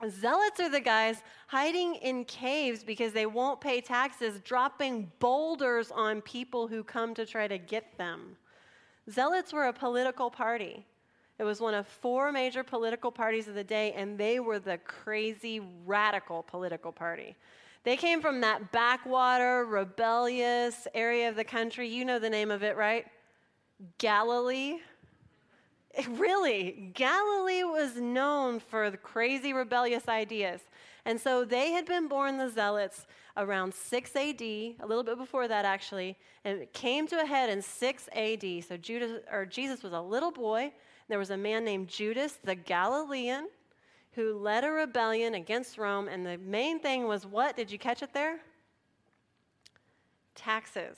Zealots 0.09 0.59
are 0.59 0.69
the 0.69 0.79
guys 0.79 1.21
hiding 1.47 1.95
in 1.95 2.25
caves 2.25 2.83
because 2.83 3.13
they 3.13 3.25
won't 3.25 3.61
pay 3.61 3.79
taxes, 3.79 4.39
dropping 4.43 5.11
boulders 5.19 5.91
on 5.91 6.21
people 6.21 6.67
who 6.67 6.83
come 6.83 7.13
to 7.13 7.25
try 7.25 7.47
to 7.47 7.57
get 7.57 7.97
them. 7.97 8.35
Zealots 9.09 9.53
were 9.53 9.65
a 9.65 9.73
political 9.73 10.29
party. 10.29 10.85
It 11.39 11.43
was 11.43 11.59
one 11.59 11.73
of 11.73 11.87
four 11.87 12.31
major 12.31 12.63
political 12.63 13.11
parties 13.11 13.47
of 13.47 13.55
the 13.55 13.63
day, 13.63 13.93
and 13.93 14.17
they 14.17 14.39
were 14.39 14.59
the 14.59 14.77
crazy, 14.79 15.61
radical 15.85 16.43
political 16.43 16.91
party. 16.91 17.35
They 17.83 17.97
came 17.97 18.21
from 18.21 18.39
that 18.41 18.71
backwater, 18.71 19.65
rebellious 19.65 20.87
area 20.93 21.27
of 21.27 21.35
the 21.35 21.43
country. 21.43 21.87
You 21.87 22.05
know 22.05 22.19
the 22.19 22.29
name 22.29 22.49
of 22.49 22.63
it, 22.63 22.77
right? 22.77 23.05
Galilee. 23.97 24.79
Really, 26.09 26.91
Galilee 26.93 27.63
was 27.63 27.95
known 27.95 28.59
for 28.59 28.89
the 28.89 28.97
crazy 28.97 29.53
rebellious 29.53 30.07
ideas. 30.07 30.61
And 31.05 31.19
so 31.19 31.45
they 31.45 31.71
had 31.71 31.85
been 31.85 32.07
born 32.07 32.37
the 32.37 32.49
Zealots 32.49 33.05
around 33.35 33.73
6 33.73 34.15
AD, 34.15 34.41
a 34.41 34.75
little 34.85 35.03
bit 35.03 35.17
before 35.17 35.47
that 35.47 35.65
actually, 35.65 36.17
and 36.45 36.61
it 36.61 36.73
came 36.73 37.07
to 37.07 37.21
a 37.21 37.25
head 37.25 37.49
in 37.49 37.61
6 37.61 38.09
AD. 38.13 38.63
So 38.67 38.77
Judas 38.77 39.21
or 39.31 39.45
Jesus 39.45 39.83
was 39.83 39.93
a 39.93 40.01
little 40.01 40.31
boy. 40.31 40.71
There 41.09 41.19
was 41.19 41.31
a 41.31 41.37
man 41.37 41.65
named 41.65 41.89
Judas 41.89 42.39
the 42.43 42.55
Galilean 42.55 43.49
who 44.13 44.37
led 44.37 44.63
a 44.63 44.69
rebellion 44.69 45.33
against 45.33 45.77
Rome, 45.77 46.07
and 46.07 46.25
the 46.25 46.37
main 46.37 46.79
thing 46.79 47.07
was 47.07 47.25
what? 47.25 47.57
Did 47.57 47.71
you 47.71 47.79
catch 47.79 48.03
it 48.03 48.13
there? 48.13 48.39
Taxes. 50.35 50.97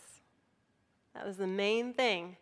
That 1.14 1.26
was 1.26 1.38
the 1.38 1.48
main 1.48 1.94
thing 1.94 2.36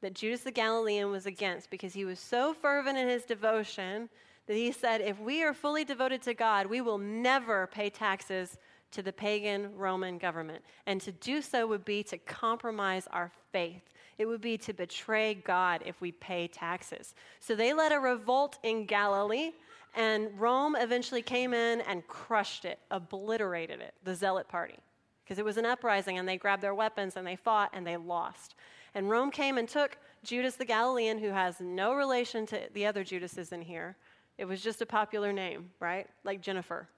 that 0.00 0.14
Judas 0.14 0.42
the 0.42 0.50
Galilean 0.50 1.10
was 1.10 1.26
against 1.26 1.70
because 1.70 1.92
he 1.92 2.04
was 2.04 2.20
so 2.20 2.54
fervent 2.54 2.98
in 2.98 3.08
his 3.08 3.24
devotion 3.24 4.08
that 4.46 4.54
he 4.54 4.72
said, 4.72 5.00
If 5.00 5.20
we 5.20 5.42
are 5.42 5.52
fully 5.52 5.84
devoted 5.84 6.22
to 6.22 6.34
God, 6.34 6.66
we 6.66 6.80
will 6.80 6.98
never 6.98 7.66
pay 7.68 7.90
taxes 7.90 8.58
to 8.92 9.02
the 9.02 9.12
pagan 9.12 9.76
Roman 9.76 10.18
government. 10.18 10.64
And 10.86 11.00
to 11.02 11.12
do 11.12 11.42
so 11.42 11.66
would 11.66 11.84
be 11.84 12.02
to 12.04 12.18
compromise 12.18 13.06
our 13.12 13.30
faith. 13.52 13.82
It 14.16 14.26
would 14.26 14.40
be 14.40 14.56
to 14.58 14.72
betray 14.72 15.34
God 15.34 15.82
if 15.84 16.00
we 16.00 16.12
pay 16.12 16.48
taxes. 16.48 17.14
So 17.40 17.54
they 17.54 17.72
led 17.72 17.92
a 17.92 17.98
revolt 17.98 18.58
in 18.62 18.86
Galilee, 18.86 19.52
and 19.94 20.28
Rome 20.38 20.76
eventually 20.76 21.22
came 21.22 21.54
in 21.54 21.82
and 21.82 22.06
crushed 22.08 22.64
it, 22.64 22.78
obliterated 22.90 23.80
it, 23.80 23.94
the 24.04 24.14
Zealot 24.14 24.48
party. 24.48 24.78
Because 25.24 25.38
it 25.38 25.44
was 25.44 25.58
an 25.58 25.66
uprising, 25.66 26.18
and 26.18 26.26
they 26.26 26.38
grabbed 26.38 26.62
their 26.62 26.74
weapons 26.74 27.16
and 27.16 27.26
they 27.26 27.36
fought 27.36 27.70
and 27.74 27.86
they 27.86 27.96
lost. 27.96 28.54
And 28.98 29.08
Rome 29.08 29.30
came 29.30 29.58
and 29.58 29.68
took 29.68 29.96
Judas 30.24 30.56
the 30.56 30.64
Galilean, 30.64 31.18
who 31.18 31.28
has 31.28 31.60
no 31.60 31.94
relation 31.94 32.46
to 32.46 32.62
the 32.74 32.84
other 32.84 33.04
Judases 33.04 33.52
in 33.52 33.62
here. 33.62 33.94
It 34.38 34.44
was 34.44 34.60
just 34.60 34.82
a 34.82 34.86
popular 34.86 35.32
name, 35.32 35.70
right? 35.78 36.08
Like 36.24 36.40
Jennifer. 36.40 36.88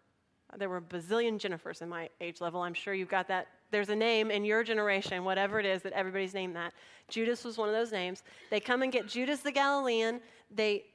There 0.56 0.70
were 0.70 0.78
a 0.78 0.80
bazillion 0.80 1.38
Jennifers 1.38 1.82
in 1.82 1.90
my 1.90 2.08
age 2.22 2.40
level. 2.40 2.62
I'm 2.62 2.72
sure 2.72 2.94
you've 2.94 3.10
got 3.10 3.28
that. 3.28 3.48
There's 3.70 3.90
a 3.90 3.94
name 3.94 4.30
in 4.30 4.46
your 4.46 4.64
generation, 4.64 5.24
whatever 5.24 5.60
it 5.60 5.66
is, 5.66 5.82
that 5.82 5.92
everybody's 5.92 6.32
named 6.32 6.56
that. 6.56 6.72
Judas 7.08 7.44
was 7.44 7.58
one 7.58 7.68
of 7.68 7.74
those 7.74 7.92
names. 7.92 8.22
They 8.48 8.60
come 8.60 8.80
and 8.80 8.90
get 8.90 9.06
Judas 9.06 9.40
the 9.40 9.52
Galilean. 9.52 10.22
They, 10.50 10.86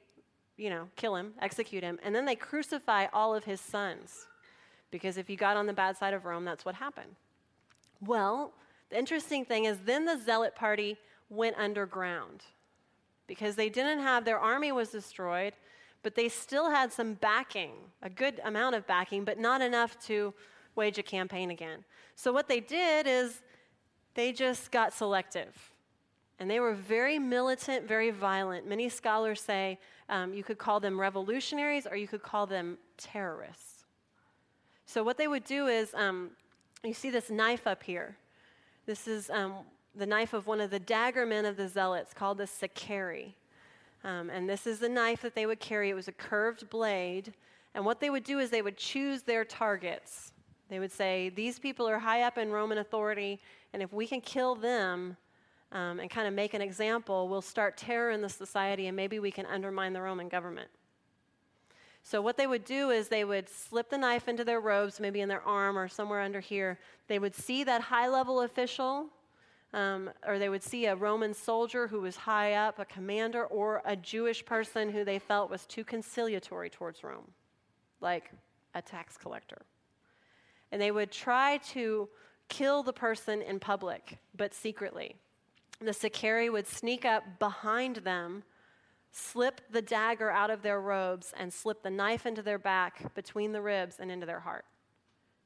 you 0.56 0.70
know, 0.70 0.88
kill 0.96 1.14
him, 1.14 1.34
execute 1.40 1.84
him, 1.84 2.00
and 2.02 2.16
then 2.16 2.24
they 2.24 2.34
crucify 2.34 3.06
all 3.12 3.32
of 3.32 3.44
his 3.44 3.60
sons. 3.60 4.26
Because 4.90 5.18
if 5.18 5.30
you 5.30 5.36
got 5.36 5.56
on 5.56 5.66
the 5.66 5.72
bad 5.72 5.96
side 5.96 6.14
of 6.14 6.24
Rome, 6.24 6.44
that's 6.44 6.64
what 6.64 6.74
happened. 6.74 7.14
Well, 8.00 8.54
the 8.90 8.98
interesting 8.98 9.44
thing 9.44 9.64
is, 9.64 9.78
then 9.84 10.04
the 10.04 10.18
Zealot 10.18 10.54
party 10.54 10.96
went 11.28 11.56
underground 11.58 12.44
because 13.26 13.56
they 13.56 13.68
didn't 13.68 13.98
have, 14.00 14.24
their 14.24 14.38
army 14.38 14.70
was 14.72 14.90
destroyed, 14.90 15.52
but 16.02 16.14
they 16.14 16.28
still 16.28 16.70
had 16.70 16.92
some 16.92 17.14
backing, 17.14 17.72
a 18.02 18.10
good 18.10 18.40
amount 18.44 18.76
of 18.76 18.86
backing, 18.86 19.24
but 19.24 19.38
not 19.38 19.60
enough 19.60 19.98
to 20.06 20.32
wage 20.76 20.98
a 20.98 21.02
campaign 21.02 21.50
again. 21.50 21.84
So 22.14 22.32
what 22.32 22.48
they 22.48 22.60
did 22.60 23.06
is 23.06 23.42
they 24.14 24.32
just 24.32 24.70
got 24.70 24.92
selective. 24.92 25.72
And 26.38 26.50
they 26.50 26.60
were 26.60 26.74
very 26.74 27.18
militant, 27.18 27.88
very 27.88 28.10
violent. 28.10 28.68
Many 28.68 28.88
scholars 28.88 29.40
say 29.40 29.78
um, 30.08 30.34
you 30.34 30.44
could 30.44 30.58
call 30.58 30.80
them 30.80 31.00
revolutionaries 31.00 31.86
or 31.86 31.96
you 31.96 32.06
could 32.06 32.22
call 32.22 32.46
them 32.46 32.78
terrorists. 32.98 33.84
So, 34.84 35.02
what 35.02 35.18
they 35.18 35.26
would 35.26 35.44
do 35.44 35.66
is 35.66 35.92
um, 35.94 36.30
you 36.84 36.94
see 36.94 37.10
this 37.10 37.30
knife 37.30 37.66
up 37.66 37.82
here. 37.82 38.16
This 38.86 39.08
is 39.08 39.30
um, 39.30 39.54
the 39.96 40.06
knife 40.06 40.32
of 40.32 40.46
one 40.46 40.60
of 40.60 40.70
the 40.70 40.78
dagger 40.78 41.26
men 41.26 41.44
of 41.44 41.56
the 41.56 41.66
zealots 41.66 42.14
called 42.14 42.38
the 42.38 42.46
Sicarii. 42.46 43.34
Um, 44.04 44.30
and 44.30 44.48
this 44.48 44.64
is 44.64 44.78
the 44.78 44.88
knife 44.88 45.22
that 45.22 45.34
they 45.34 45.44
would 45.44 45.58
carry. 45.58 45.90
It 45.90 45.94
was 45.94 46.06
a 46.06 46.12
curved 46.12 46.70
blade. 46.70 47.34
And 47.74 47.84
what 47.84 47.98
they 47.98 48.10
would 48.10 48.22
do 48.22 48.38
is 48.38 48.50
they 48.50 48.62
would 48.62 48.76
choose 48.76 49.22
their 49.22 49.44
targets. 49.44 50.32
They 50.68 50.78
would 50.78 50.92
say, 50.92 51.30
These 51.30 51.58
people 51.58 51.88
are 51.88 51.98
high 51.98 52.22
up 52.22 52.38
in 52.38 52.52
Roman 52.52 52.78
authority, 52.78 53.40
and 53.72 53.82
if 53.82 53.92
we 53.92 54.06
can 54.06 54.20
kill 54.20 54.54
them 54.54 55.16
um, 55.72 55.98
and 55.98 56.08
kind 56.08 56.28
of 56.28 56.34
make 56.34 56.54
an 56.54 56.62
example, 56.62 57.28
we'll 57.28 57.42
start 57.42 57.76
terror 57.76 58.12
in 58.12 58.22
the 58.22 58.28
society 58.28 58.86
and 58.86 58.94
maybe 58.94 59.18
we 59.18 59.32
can 59.32 59.46
undermine 59.46 59.92
the 59.92 60.00
Roman 60.00 60.28
government. 60.28 60.68
So, 62.08 62.22
what 62.22 62.36
they 62.36 62.46
would 62.46 62.64
do 62.64 62.90
is 62.90 63.08
they 63.08 63.24
would 63.24 63.48
slip 63.48 63.90
the 63.90 63.98
knife 63.98 64.28
into 64.28 64.44
their 64.44 64.60
robes, 64.60 65.00
maybe 65.00 65.22
in 65.22 65.28
their 65.28 65.42
arm 65.42 65.76
or 65.76 65.88
somewhere 65.88 66.20
under 66.20 66.38
here. 66.38 66.78
They 67.08 67.18
would 67.18 67.34
see 67.34 67.64
that 67.64 67.80
high 67.80 68.06
level 68.06 68.42
official, 68.42 69.08
um, 69.72 70.10
or 70.24 70.38
they 70.38 70.48
would 70.48 70.62
see 70.62 70.86
a 70.86 70.94
Roman 70.94 71.34
soldier 71.34 71.88
who 71.88 72.00
was 72.00 72.14
high 72.14 72.52
up, 72.52 72.78
a 72.78 72.84
commander, 72.84 73.46
or 73.46 73.82
a 73.84 73.96
Jewish 73.96 74.44
person 74.44 74.88
who 74.88 75.04
they 75.04 75.18
felt 75.18 75.50
was 75.50 75.66
too 75.66 75.82
conciliatory 75.82 76.70
towards 76.70 77.02
Rome, 77.02 77.32
like 78.00 78.30
a 78.76 78.80
tax 78.80 79.16
collector. 79.16 79.62
And 80.70 80.80
they 80.80 80.92
would 80.92 81.10
try 81.10 81.56
to 81.72 82.08
kill 82.48 82.84
the 82.84 82.92
person 82.92 83.42
in 83.42 83.58
public, 83.58 84.18
but 84.36 84.54
secretly. 84.54 85.16
The 85.80 85.92
Sicarii 85.92 86.50
would 86.50 86.68
sneak 86.68 87.04
up 87.04 87.40
behind 87.40 87.96
them 87.96 88.44
slip 89.16 89.62
the 89.70 89.80
dagger 89.80 90.30
out 90.30 90.50
of 90.50 90.60
their 90.60 90.80
robes 90.80 91.32
and 91.38 91.50
slip 91.52 91.82
the 91.82 91.90
knife 91.90 92.26
into 92.26 92.42
their 92.42 92.58
back 92.58 93.14
between 93.14 93.52
the 93.52 93.62
ribs 93.62 93.96
and 93.98 94.10
into 94.10 94.26
their 94.26 94.40
heart 94.40 94.66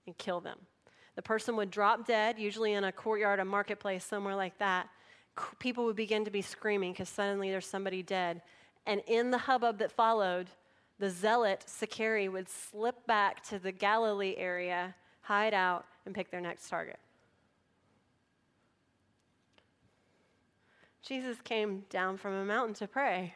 and 0.07 0.19
kill 0.19 0.41
them. 0.41 0.59
The 1.15 1.23
person 1.23 1.55
would 1.57 1.71
drop 1.71 2.05
dead, 2.05 2.39
usually 2.39 2.73
in 2.73 2.83
a 2.83 2.91
courtyard, 2.91 3.39
a 3.39 3.45
marketplace, 3.45 4.05
somewhere 4.05 4.35
like 4.35 4.59
that. 4.59 4.89
People 5.61 5.85
would 5.85 5.95
begin 5.95 6.25
to 6.25 6.31
be 6.31 6.43
screaming 6.43 6.93
because 6.93 7.09
suddenly 7.09 7.51
there's 7.51 7.67
somebody 7.67 8.03
dead. 8.03 8.43
And 8.87 9.03
in 9.07 9.31
the 9.31 9.39
hubbub 9.39 9.79
that 9.79 9.93
followed, 9.93 10.49
the 10.99 11.09
zealot, 11.09 11.65
Sicarii, 11.67 12.29
would 12.29 12.49
slip 12.49 13.07
back 13.07 13.47
to 13.51 13.59
the 13.61 13.73
Galilee 13.73 14.35
area, 14.37 14.95
hide 15.21 15.55
out, 15.55 15.87
and 16.07 16.15
pick 16.15 16.31
their 16.31 16.41
next 16.41 16.69
target. 16.69 16.99
Jesus 21.03 21.41
came 21.43 21.85
down 21.89 22.17
from 22.17 22.35
a 22.35 22.45
mountain 22.45 22.75
to 22.75 22.89
pray. 22.89 23.35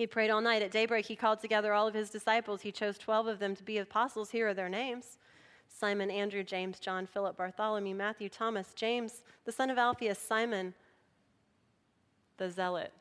He 0.00 0.06
prayed 0.06 0.30
all 0.30 0.40
night. 0.40 0.62
At 0.62 0.70
daybreak, 0.70 1.04
he 1.04 1.14
called 1.14 1.40
together 1.40 1.74
all 1.74 1.86
of 1.86 1.92
his 1.92 2.08
disciples. 2.08 2.62
He 2.62 2.72
chose 2.72 2.96
12 2.96 3.26
of 3.26 3.38
them 3.38 3.54
to 3.54 3.62
be 3.62 3.76
apostles. 3.76 4.30
Here 4.30 4.48
are 4.48 4.54
their 4.54 4.70
names 4.70 5.18
Simon, 5.68 6.10
Andrew, 6.10 6.42
James, 6.42 6.80
John, 6.80 7.06
Philip, 7.06 7.36
Bartholomew, 7.36 7.94
Matthew, 7.94 8.30
Thomas, 8.30 8.72
James, 8.74 9.20
the 9.44 9.52
son 9.52 9.68
of 9.68 9.76
Alphaeus, 9.76 10.18
Simon, 10.18 10.72
the 12.38 12.48
zealot. 12.48 12.94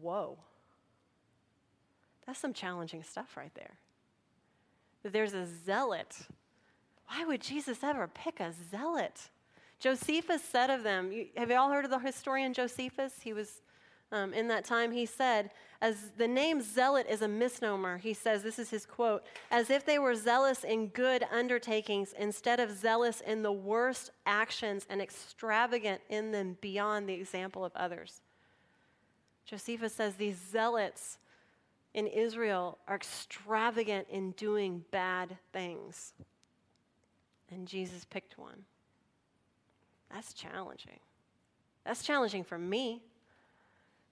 Whoa. 0.00 0.38
That's 2.24 2.38
some 2.38 2.52
challenging 2.52 3.02
stuff 3.02 3.36
right 3.36 3.54
there. 3.56 3.72
There's 5.02 5.34
a 5.34 5.48
zealot. 5.66 6.16
Why 7.08 7.24
would 7.24 7.40
Jesus 7.40 7.82
ever 7.82 8.06
pick 8.06 8.38
a 8.38 8.52
zealot? 8.70 9.30
Josephus 9.80 10.44
said 10.44 10.70
of 10.70 10.84
them, 10.84 11.10
have 11.36 11.50
you 11.50 11.56
all 11.56 11.70
heard 11.70 11.84
of 11.84 11.90
the 11.90 11.98
historian 11.98 12.54
Josephus? 12.54 13.14
He 13.24 13.32
was 13.32 13.62
um, 14.12 14.34
in 14.34 14.48
that 14.48 14.64
time, 14.64 14.92
he 14.92 15.06
said, 15.06 15.50
as 15.80 16.10
the 16.16 16.28
name 16.28 16.60
zealot 16.60 17.06
is 17.08 17.22
a 17.22 17.28
misnomer, 17.28 17.98
he 17.98 18.12
says, 18.12 18.42
this 18.42 18.58
is 18.58 18.70
his 18.70 18.84
quote, 18.84 19.22
as 19.50 19.70
if 19.70 19.86
they 19.86 19.98
were 19.98 20.14
zealous 20.14 20.64
in 20.64 20.88
good 20.88 21.24
undertakings 21.32 22.12
instead 22.18 22.60
of 22.60 22.76
zealous 22.76 23.20
in 23.20 23.42
the 23.42 23.52
worst 23.52 24.10
actions 24.26 24.86
and 24.90 25.00
extravagant 25.00 26.00
in 26.08 26.32
them 26.32 26.58
beyond 26.60 27.08
the 27.08 27.14
example 27.14 27.64
of 27.64 27.72
others. 27.76 28.20
Josephus 29.46 29.94
says 29.94 30.14
these 30.14 30.38
zealots 30.50 31.18
in 31.94 32.06
Israel 32.06 32.78
are 32.86 32.96
extravagant 32.96 34.06
in 34.10 34.32
doing 34.32 34.84
bad 34.90 35.36
things. 35.52 36.12
And 37.50 37.66
Jesus 37.66 38.04
picked 38.04 38.38
one. 38.38 38.64
That's 40.12 40.32
challenging. 40.34 41.00
That's 41.84 42.04
challenging 42.04 42.44
for 42.44 42.58
me. 42.58 43.02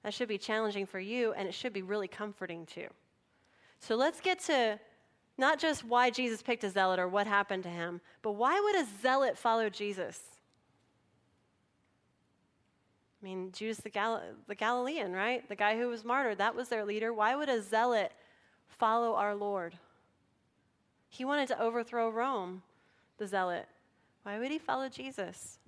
That 0.02 0.14
should 0.14 0.28
be 0.28 0.38
challenging 0.38 0.86
for 0.86 1.00
you, 1.00 1.32
and 1.32 1.48
it 1.48 1.54
should 1.54 1.72
be 1.72 1.82
really 1.82 2.08
comforting 2.08 2.66
too. 2.66 2.88
So 3.80 3.96
let's 3.96 4.20
get 4.20 4.38
to 4.40 4.78
not 5.36 5.58
just 5.58 5.84
why 5.84 6.10
Jesus 6.10 6.42
picked 6.42 6.64
a 6.64 6.70
zealot 6.70 6.98
or 6.98 7.08
what 7.08 7.26
happened 7.26 7.62
to 7.64 7.68
him, 7.68 8.00
but 8.22 8.32
why 8.32 8.58
would 8.60 8.76
a 8.76 8.86
zealot 9.02 9.38
follow 9.38 9.68
Jesus? 9.70 10.20
I 13.20 13.24
mean, 13.24 13.50
Judas 13.52 13.78
the, 13.78 13.90
Gal- 13.90 14.22
the 14.46 14.54
Galilean, 14.54 15.12
right? 15.12 15.48
The 15.48 15.56
guy 15.56 15.76
who 15.76 15.88
was 15.88 16.04
martyred, 16.04 16.38
that 16.38 16.54
was 16.54 16.68
their 16.68 16.84
leader. 16.84 17.12
Why 17.12 17.34
would 17.34 17.48
a 17.48 17.62
zealot 17.62 18.12
follow 18.68 19.14
our 19.14 19.34
Lord? 19.34 19.74
He 21.08 21.24
wanted 21.24 21.48
to 21.48 21.60
overthrow 21.60 22.10
Rome, 22.10 22.62
the 23.16 23.26
zealot. 23.26 23.66
Why 24.22 24.38
would 24.38 24.50
he 24.50 24.58
follow 24.58 24.88
Jesus? 24.88 25.58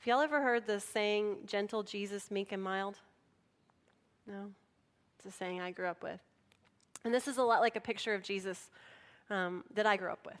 Have 0.00 0.06
y'all 0.06 0.22
ever 0.22 0.40
heard 0.40 0.66
the 0.66 0.80
saying, 0.80 1.36
gentle 1.44 1.82
Jesus, 1.82 2.30
meek 2.30 2.52
and 2.52 2.62
mild? 2.62 2.96
No? 4.26 4.50
It's 5.18 5.26
a 5.26 5.30
saying 5.30 5.60
I 5.60 5.72
grew 5.72 5.88
up 5.88 6.02
with. 6.02 6.20
And 7.04 7.12
this 7.12 7.28
is 7.28 7.36
a 7.36 7.42
lot 7.42 7.60
like 7.60 7.76
a 7.76 7.82
picture 7.82 8.14
of 8.14 8.22
Jesus 8.22 8.70
um, 9.28 9.62
that 9.74 9.84
I 9.84 9.98
grew 9.98 10.10
up 10.10 10.24
with. 10.24 10.38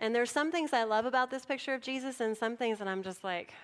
And 0.00 0.12
there's 0.12 0.32
some 0.32 0.50
things 0.50 0.72
I 0.72 0.82
love 0.82 1.06
about 1.06 1.30
this 1.30 1.44
picture 1.44 1.74
of 1.74 1.80
Jesus, 1.80 2.18
and 2.20 2.36
some 2.36 2.56
things 2.56 2.80
that 2.80 2.88
I'm 2.88 3.04
just 3.04 3.22
like, 3.22 3.54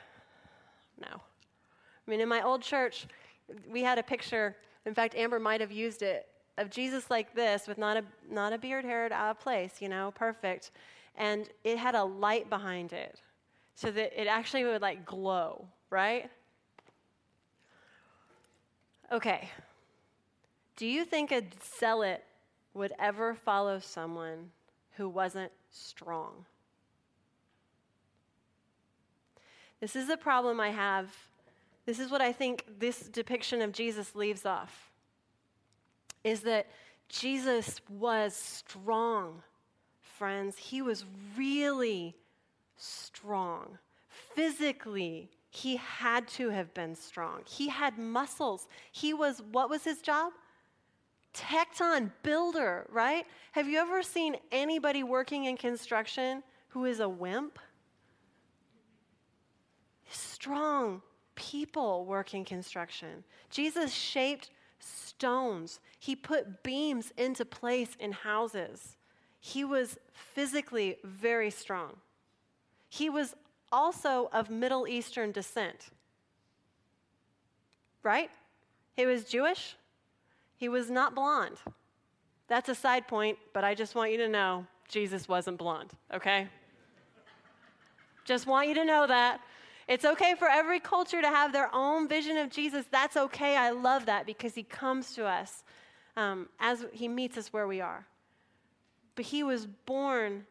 no. 1.01 1.09
I 1.11 2.11
mean, 2.11 2.21
in 2.21 2.29
my 2.29 2.41
old 2.41 2.63
church, 2.63 3.09
we 3.69 3.83
had 3.83 3.99
a 3.99 4.05
picture, 4.05 4.57
in 4.87 4.95
fact, 4.95 5.17
Amber 5.17 5.41
might 5.41 5.61
have 5.61 5.73
used 5.73 6.03
it, 6.03 6.29
of 6.59 6.71
Jesus 6.71 7.11
like 7.11 7.35
this 7.35 7.67
with 7.67 7.77
not 7.77 7.97
a, 7.97 8.05
not 8.31 8.53
a 8.53 8.59
beard 8.59 8.85
hair 8.85 9.13
out 9.13 9.31
of 9.33 9.41
place, 9.41 9.83
you 9.83 9.89
know, 9.89 10.13
perfect. 10.15 10.71
And 11.17 11.49
it 11.65 11.77
had 11.77 11.97
a 11.97 12.05
light 12.05 12.49
behind 12.49 12.93
it 12.93 13.21
so 13.75 13.91
that 13.91 14.21
it 14.21 14.27
actually 14.27 14.65
would 14.65 14.83
like 14.83 15.05
glow, 15.05 15.67
right? 15.91 16.31
Okay. 19.11 19.49
Do 20.77 20.87
you 20.87 21.05
think 21.05 21.33
a 21.33 21.43
zealot 21.79 22.25
would 22.75 22.93
ever 22.99 23.35
follow 23.35 23.79
someone 23.79 24.51
who 24.97 25.09
wasn't 25.09 25.53
strong? 25.71 26.47
This 29.81 29.97
is 29.97 30.09
a 30.09 30.17
problem 30.17 30.61
I 30.61 30.71
have. 30.71 31.11
This 31.87 31.99
is 31.99 32.11
what 32.11 32.21
I 32.21 32.33
think 32.33 32.65
this 32.79 33.01
depiction 33.01 33.61
of 33.61 33.73
Jesus 33.73 34.15
leaves 34.15 34.47
off 34.47 34.93
is 36.25 36.43
that 36.43 36.69
Jesus 37.09 37.81
was 37.89 38.35
strong, 38.35 39.43
friends. 40.01 40.57
He 40.57 40.81
was 40.81 41.05
really 41.37 42.15
strong. 42.83 43.79
Physically, 44.35 45.31
he 45.51 45.77
had 45.77 46.27
to 46.29 46.49
have 46.51 46.73
been 46.75 46.95
strong. 46.95 47.43
He 47.47 47.69
had 47.69 47.99
muscles. 47.99 48.69
He 48.91 49.15
was, 49.15 49.43
what 49.53 49.71
was 49.71 49.85
his 49.85 50.01
job? 50.03 50.33
Tecton 51.35 52.11
builder, 52.23 52.87
right? 52.91 53.27
Have 53.53 53.69
you 53.69 53.79
ever 53.79 54.03
seen 54.03 54.37
anybody 54.51 55.03
working 55.03 55.45
in 55.45 55.57
construction 55.57 56.43
who 56.69 56.85
is 56.85 57.01
a 57.01 57.09
wimp? 57.09 57.59
Strong 60.11 61.03
people 61.35 62.05
work 62.05 62.35
in 62.35 62.45
construction. 62.45 63.25
Jesus 63.51 63.93
shaped 63.93 64.51
stones, 64.79 65.81
he 65.99 66.17
put 66.17 66.63
beams 66.63 67.13
into 67.17 67.45
place 67.45 67.97
in 68.01 68.13
houses. 68.13 68.97
He 69.41 69.65
was 69.65 69.99
physically 70.13 70.99
very 71.05 71.51
strong. 71.51 71.97
He 72.93 73.09
was 73.09 73.35
also 73.73 74.29
of 74.35 74.51
Middle 74.51 74.87
Eastern 74.87 75.33
descent. 75.33 75.89
Right? 78.03 78.31
He 78.95 79.07
was 79.07 79.25
Jewish. 79.25 79.77
He 80.57 80.69
was 80.69 80.91
not 80.91 81.15
blonde. 81.15 81.57
That's 82.49 82.69
a 82.69 82.75
side 82.75 83.09
point, 83.09 83.39
but 83.55 83.65
I 83.65 83.75
just 83.75 83.95
want 83.95 84.13
you 84.13 84.19
to 84.19 84.29
know 84.29 84.67
Jesus 84.89 85.27
wasn't 85.27 85.57
blonde, 85.57 85.93
okay? 86.13 86.49
just 88.27 88.47
want 88.47 88.69
you 88.69 88.75
to 88.75 88.85
know 88.85 89.07
that. 89.07 89.41
It's 89.89 90.05
okay 90.05 90.35
for 90.39 90.49
every 90.49 90.79
culture 90.79 91.23
to 91.23 91.29
have 91.29 91.51
their 91.51 91.75
own 91.75 92.09
vision 92.09 92.37
of 92.37 92.51
Jesus. 92.51 92.85
That's 92.91 93.17
okay. 93.17 93.57
I 93.57 93.71
love 93.71 94.05
that 94.05 94.27
because 94.27 94.55
he 94.55 94.65
comes 94.65 95.15
to 95.15 95.25
us 95.25 95.65
um, 96.19 96.51
as 96.61 96.85
he 96.93 97.09
meets 97.09 97.39
us 97.39 97.55
where 97.55 97.67
we 97.67 97.81
are. 97.81 98.07
But 99.15 99.25
he 99.25 99.43
was 99.43 99.67
born 99.67 100.45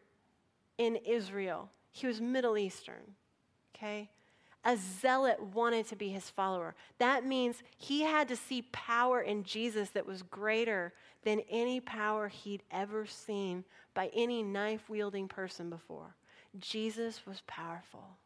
in 0.79 0.95
Israel. 0.95 1.69
He 1.91 2.07
was 2.07 2.21
Middle 2.21 2.57
Eastern, 2.57 3.15
okay? 3.75 4.10
A 4.63 4.77
zealot 4.77 5.41
wanted 5.41 5.88
to 5.88 5.95
be 5.95 6.10
his 6.10 6.29
follower. 6.29 6.75
That 7.00 7.25
means 7.25 7.63
he 7.77 8.03
had 8.03 8.27
to 8.27 8.36
see 8.36 8.63
power 8.71 9.21
in 9.21 9.43
Jesus 9.43 9.89
that 9.91 10.05
was 10.05 10.21
greater 10.21 10.93
than 11.24 11.41
any 11.50 11.79
power 11.79 12.27
he'd 12.27 12.63
ever 12.71 13.05
seen 13.05 13.63
by 13.93 14.12
any 14.13 14.43
knife 14.43 14.89
wielding 14.89 15.27
person 15.27 15.69
before. 15.69 16.15
Jesus 16.60 17.25
was 17.25 17.41
powerful. 17.48 18.17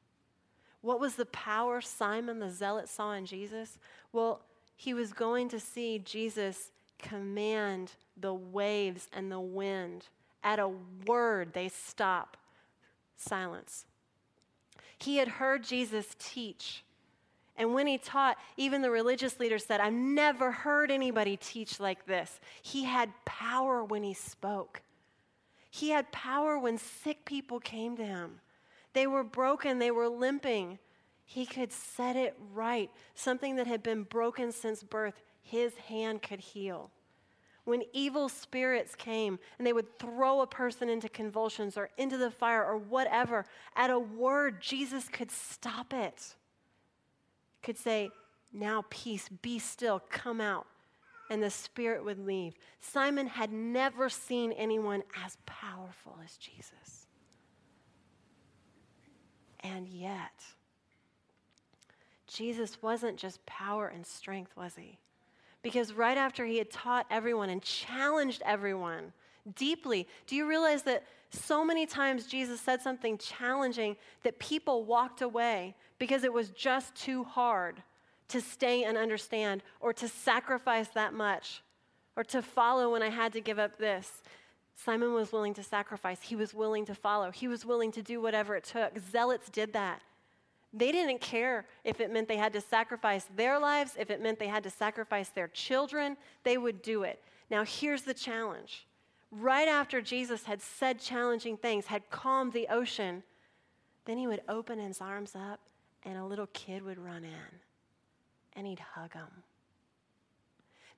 What 0.81 0.99
was 0.99 1.15
the 1.15 1.25
power 1.25 1.81
Simon 1.81 2.39
the 2.39 2.49
zealot 2.51 2.89
saw 2.89 3.13
in 3.13 3.25
Jesus? 3.25 3.79
Well, 4.11 4.41
he 4.75 4.93
was 4.93 5.13
going 5.13 5.49
to 5.49 5.59
see 5.59 5.99
Jesus 5.99 6.71
command 6.99 7.93
the 8.17 8.33
waves 8.33 9.09
and 9.13 9.31
the 9.31 9.39
wind. 9.39 10.07
At 10.43 10.59
a 10.59 10.71
word, 11.07 11.53
they 11.53 11.69
stop 11.69 12.37
silence. 13.15 13.85
He 14.97 15.17
had 15.17 15.27
heard 15.27 15.63
Jesus 15.63 16.15
teach, 16.19 16.83
And 17.57 17.73
when 17.73 17.87
he 17.87 17.97
taught, 17.97 18.37
even 18.57 18.81
the 18.81 18.91
religious 18.91 19.39
leaders 19.39 19.65
said, 19.65 19.79
I've 19.79 19.93
never 19.93 20.51
heard 20.51 20.91
anybody 20.91 21.37
teach 21.37 21.79
like 21.79 22.05
this. 22.05 22.39
He 22.61 22.83
had 22.83 23.11
power 23.25 23.83
when 23.83 24.03
he 24.03 24.13
spoke. 24.13 24.81
He 25.69 25.89
had 25.89 26.11
power 26.11 26.57
when 26.57 26.77
sick 26.77 27.25
people 27.25 27.59
came 27.59 27.97
to 27.97 28.05
him. 28.05 28.39
They 28.93 29.07
were 29.07 29.23
broken, 29.23 29.79
they 29.79 29.91
were 29.91 30.07
limping. 30.07 30.79
He 31.25 31.45
could 31.45 31.73
set 31.73 32.15
it 32.15 32.37
right. 32.53 32.89
Something 33.13 33.55
that 33.57 33.67
had 33.67 33.83
been 33.83 34.03
broken 34.03 34.51
since 34.51 34.83
birth, 34.83 35.21
his 35.41 35.75
hand 35.75 36.21
could 36.21 36.39
heal. 36.39 36.91
When 37.65 37.81
evil 37.93 38.29
spirits 38.29 38.93
came 38.95 39.39
and 39.57 39.65
they 39.65 39.73
would 39.73 39.97
throw 39.97 40.41
a 40.41 40.47
person 40.47 40.87
into 40.87 41.09
convulsions 41.09 41.77
or 41.77 41.89
into 41.97 42.15
the 42.17 42.29
fire 42.29 42.63
or 42.63 42.77
whatever, 42.77 43.45
at 43.75 43.89
a 43.89 43.99
word, 43.99 44.61
Jesus 44.61 45.09
could 45.09 45.31
stop 45.31 45.91
it. 45.91 46.35
Could 47.63 47.77
say, 47.77 48.11
Now 48.53 48.85
peace, 48.89 49.27
be 49.41 49.57
still, 49.57 49.99
come 50.09 50.39
out. 50.39 50.67
And 51.31 51.41
the 51.41 51.49
spirit 51.49 52.05
would 52.05 52.23
leave. 52.23 52.53
Simon 52.79 53.25
had 53.25 53.51
never 53.51 54.09
seen 54.09 54.51
anyone 54.51 55.01
as 55.25 55.37
powerful 55.47 56.19
as 56.23 56.37
Jesus. 56.37 57.07
And 59.61 59.87
yet, 59.87 60.43
Jesus 62.27 62.79
wasn't 62.83 63.17
just 63.17 63.43
power 63.47 63.87
and 63.87 64.05
strength, 64.05 64.55
was 64.55 64.75
he? 64.75 64.99
Because 65.65 65.93
right 65.93 66.15
after 66.15 66.45
he 66.45 66.59
had 66.59 66.69
taught 66.69 67.07
everyone 67.09 67.49
and 67.49 67.59
challenged 67.59 68.43
everyone 68.45 69.11
deeply, 69.55 70.07
do 70.27 70.35
you 70.35 70.47
realize 70.47 70.83
that 70.83 71.01
so 71.31 71.65
many 71.65 71.87
times 71.87 72.27
Jesus 72.27 72.61
said 72.61 72.83
something 72.83 73.17
challenging 73.17 73.95
that 74.21 74.37
people 74.37 74.83
walked 74.83 75.23
away 75.23 75.73
because 75.97 76.23
it 76.23 76.31
was 76.31 76.51
just 76.51 76.93
too 76.93 77.23
hard 77.23 77.81
to 78.27 78.41
stay 78.41 78.83
and 78.83 78.95
understand 78.95 79.63
or 79.79 79.91
to 79.91 80.07
sacrifice 80.07 80.89
that 80.89 81.15
much 81.15 81.63
or 82.15 82.23
to 82.25 82.43
follow 82.43 82.91
when 82.91 83.01
I 83.01 83.09
had 83.09 83.33
to 83.33 83.41
give 83.41 83.57
up 83.57 83.79
this? 83.79 84.21
Simon 84.75 85.15
was 85.15 85.31
willing 85.31 85.55
to 85.55 85.63
sacrifice. 85.63 86.21
He 86.21 86.35
was 86.35 86.53
willing 86.53 86.85
to 86.85 86.93
follow. 86.93 87.31
He 87.31 87.47
was 87.47 87.65
willing 87.65 87.91
to 87.93 88.03
do 88.03 88.21
whatever 88.21 88.55
it 88.55 88.65
took. 88.65 88.99
Zealots 88.99 89.49
did 89.49 89.73
that. 89.73 90.03
They 90.75 90.91
didn't 90.91 91.21
care 91.21 91.65
if 91.85 92.01
it 92.01 92.11
meant 92.11 92.27
they 92.27 92.35
had 92.35 92.51
to 92.53 92.61
sacrifice 92.61 93.25
their 93.35 93.57
lives, 93.57 93.93
if 93.97 94.09
it 94.09 94.21
meant 94.21 94.39
they 94.39 94.47
had 94.47 94.63
to 94.63 94.69
sacrifice 94.69 95.29
their 95.29 95.47
children, 95.47 96.17
they 96.43 96.57
would 96.57 96.81
do 96.81 97.03
it. 97.03 97.23
Now, 97.49 97.63
here's 97.63 98.01
the 98.01 98.13
challenge. 98.13 98.85
Right 99.31 99.69
after 99.69 100.01
Jesus 100.01 100.43
had 100.43 100.61
said 100.61 100.99
challenging 100.99 101.55
things, 101.55 101.85
had 101.85 102.09
calmed 102.09 102.51
the 102.51 102.67
ocean, 102.67 103.23
then 104.03 104.17
he 104.17 104.27
would 104.27 104.41
open 104.49 104.79
his 104.79 104.99
arms 104.99 105.33
up 105.33 105.61
and 106.03 106.17
a 106.17 106.25
little 106.25 106.47
kid 106.47 106.83
would 106.83 106.99
run 106.99 107.23
in 107.23 107.59
and 108.53 108.67
he'd 108.67 108.79
hug 108.79 109.13
him. 109.13 109.43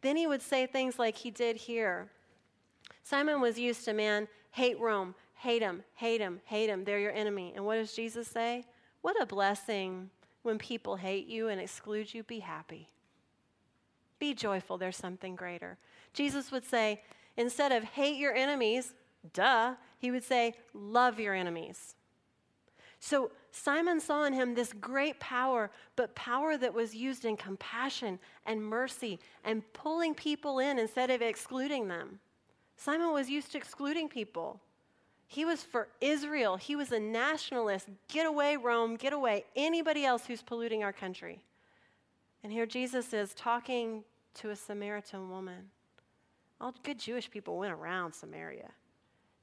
Then 0.01 0.17
he 0.17 0.25
would 0.25 0.41
say 0.41 0.65
things 0.65 0.97
like 0.97 1.15
he 1.15 1.29
did 1.29 1.55
here. 1.55 2.09
Simon 3.03 3.41
was 3.41 3.59
used 3.59 3.85
to 3.85 3.93
man, 3.93 4.27
hate 4.51 4.79
Rome, 4.79 5.13
hate 5.35 5.61
him, 5.61 5.83
hate 5.93 6.21
him, 6.21 6.41
hate 6.45 6.69
him, 6.69 6.83
they're 6.83 6.99
your 6.99 7.11
enemy. 7.11 7.53
And 7.55 7.65
what 7.65 7.75
does 7.75 7.93
Jesus 7.93 8.27
say? 8.27 8.65
What 9.07 9.21
a 9.21 9.25
blessing 9.25 10.09
when 10.41 10.57
people 10.57 10.97
hate 10.97 11.27
you 11.27 11.47
and 11.47 11.61
exclude 11.61 12.13
you. 12.13 12.23
Be 12.23 12.39
happy. 12.39 12.89
Be 14.19 14.33
joyful, 14.33 14.77
there's 14.77 14.97
something 14.97 15.33
greater. 15.33 15.77
Jesus 16.13 16.51
would 16.51 16.65
say, 16.65 17.01
instead 17.37 17.71
of 17.71 17.85
hate 17.85 18.17
your 18.17 18.35
enemies, 18.35 18.93
duh, 19.31 19.75
he 19.97 20.11
would 20.11 20.25
say, 20.25 20.55
love 20.73 21.21
your 21.21 21.33
enemies. 21.33 21.95
So 22.99 23.31
Simon 23.51 24.01
saw 24.01 24.25
in 24.25 24.33
him 24.33 24.53
this 24.53 24.73
great 24.73 25.21
power, 25.21 25.71
but 25.95 26.13
power 26.13 26.57
that 26.57 26.73
was 26.73 26.93
used 26.93 27.23
in 27.23 27.37
compassion 27.37 28.19
and 28.45 28.61
mercy 28.61 29.19
and 29.45 29.63
pulling 29.71 30.15
people 30.15 30.59
in 30.59 30.77
instead 30.77 31.11
of 31.11 31.21
excluding 31.21 31.87
them. 31.87 32.19
Simon 32.75 33.13
was 33.13 33.29
used 33.29 33.53
to 33.53 33.57
excluding 33.57 34.09
people. 34.09 34.59
He 35.27 35.43
was 35.43 35.61
for 35.61 35.89
Israel. 35.99 36.55
He 36.55 36.75
was 36.75 36.91
a 36.91 36.99
nationalist. 36.99 37.89
Get 38.07 38.25
away, 38.25 38.55
Rome. 38.55 38.95
Get 38.95 39.11
away. 39.11 39.43
Anybody 39.55 40.05
else 40.05 40.25
who's 40.25 40.41
polluting 40.41 40.83
our 40.83 40.93
country. 40.93 41.43
And 42.43 42.51
here 42.51 42.65
Jesus 42.65 43.13
is 43.13 43.33
talking 43.33 44.03
to 44.35 44.51
a 44.51 44.55
Samaritan 44.55 45.29
woman. 45.29 45.69
All 46.61 46.73
good 46.83 46.97
Jewish 46.97 47.29
people 47.29 47.57
went 47.57 47.73
around 47.73 48.13
Samaria. 48.13 48.69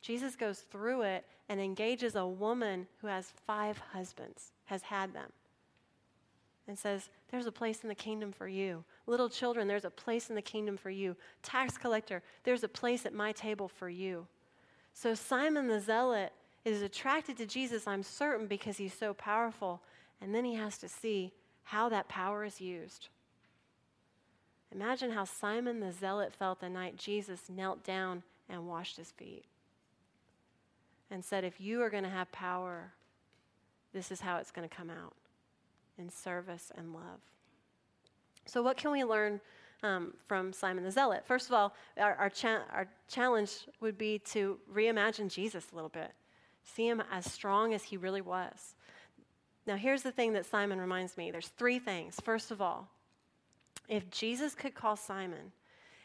Jesus 0.01 0.37
goes 0.37 0.61
through 0.61 1.03
it 1.03 1.25
and 1.49 1.61
engages 1.61 2.15
a 2.15 2.27
woman 2.27 2.87
who 3.01 3.07
has 3.07 3.33
five 3.47 3.79
husbands, 3.93 4.53
has 4.65 4.83
had 4.83 5.13
them, 5.13 5.31
and 6.67 6.79
says, 6.79 7.11
There's 7.31 7.47
a 7.47 7.53
place 7.53 7.83
in 7.83 7.89
the 7.89 7.95
kingdom 7.95 8.33
for 8.33 8.49
you. 8.49 8.85
Little 9.07 9.29
children, 9.29 9.69
there's 9.69 9.85
a 9.85 9.91
place 9.91 10.29
in 10.29 10.35
the 10.35 10.43
kingdom 10.43 10.77
for 10.77 10.91
you. 10.91 11.17
Tax 11.43 11.77
collector, 11.77 12.23
there's 12.43 12.65
a 12.65 12.69
place 12.69 13.07
at 13.07 13.15
my 13.15 13.33
table 13.33 13.69
for 13.69 13.89
you. 13.89 14.27
So 14.95 15.15
Simon 15.15 15.67
the 15.67 15.81
Zealot 15.81 16.33
is 16.65 16.81
attracted 16.81 17.37
to 17.37 17.47
Jesus, 17.47 17.87
I'm 17.87 18.03
certain, 18.03 18.47
because 18.47 18.79
he's 18.79 18.95
so 18.95 19.13
powerful. 19.13 19.83
And 20.21 20.35
then 20.35 20.45
he 20.45 20.55
has 20.55 20.79
to 20.79 20.89
see 20.89 21.33
how 21.65 21.89
that 21.91 22.09
power 22.09 22.45
is 22.45 22.61
used. 22.61 23.09
Imagine 24.73 25.11
how 25.11 25.25
Simon 25.25 25.81
the 25.81 25.93
Zealot 25.93 26.33
felt 26.33 26.61
the 26.61 26.69
night 26.69 26.97
Jesus 26.97 27.43
knelt 27.49 27.85
down 27.85 28.23
and 28.49 28.67
washed 28.67 28.97
his 28.97 29.11
feet 29.11 29.45
and 31.11 31.25
said, 31.25 31.45
If 31.45 31.61
you 31.61 31.83
are 31.83 31.91
going 31.91 32.05
to 32.05 32.09
have 32.09 32.31
power, 32.33 32.93
this 33.93 34.11
is 34.11 34.21
how 34.21 34.39
it's 34.39 34.51
going 34.51 34.69
to 34.69 34.75
come 34.75 34.91
out 34.91 35.15
in 35.99 36.09
service 36.09 36.73
and 36.77 36.93
love. 36.93 37.21
So, 38.47 38.63
what 38.63 38.77
can 38.77 38.91
we 38.91 39.05
learn 39.05 39.41
um, 39.85 40.15
from 40.27 40.53
Simon 40.53 40.83
the 40.83 40.91
Zealot. 40.91 41.25
First 41.27 41.49
of 41.49 41.55
all, 41.55 41.75
our, 41.99 42.15
our, 42.15 42.31
cha- 42.31 42.65
our 42.73 42.89
challenge 43.07 43.67
would 43.81 43.99
be 43.99 44.19
to 44.31 44.59
reimagine 44.73 45.33
Jesus 45.33 45.67
a 45.71 45.75
little 45.75 45.91
bit, 45.91 46.11
see 46.65 46.89
him 46.89 47.03
as 47.13 47.31
strong 47.31 47.75
as 47.75 47.85
he 47.85 47.97
really 47.99 48.23
was. 48.23 48.75
Now, 49.67 49.77
here's 49.77 50.03
the 50.03 50.11
thing 50.11 50.33
that 50.33 50.47
Simon 50.47 50.81
reminds 50.81 51.17
me 51.17 51.31
there's 51.31 51.49
three 51.49 51.79
things. 51.79 52.19
First 52.25 52.51
of 52.51 52.61
all, 52.61 52.89
if 53.89 54.11
Jesus 54.11 54.55
could 54.55 54.75
call 54.75 54.97
Simon, 54.97 55.53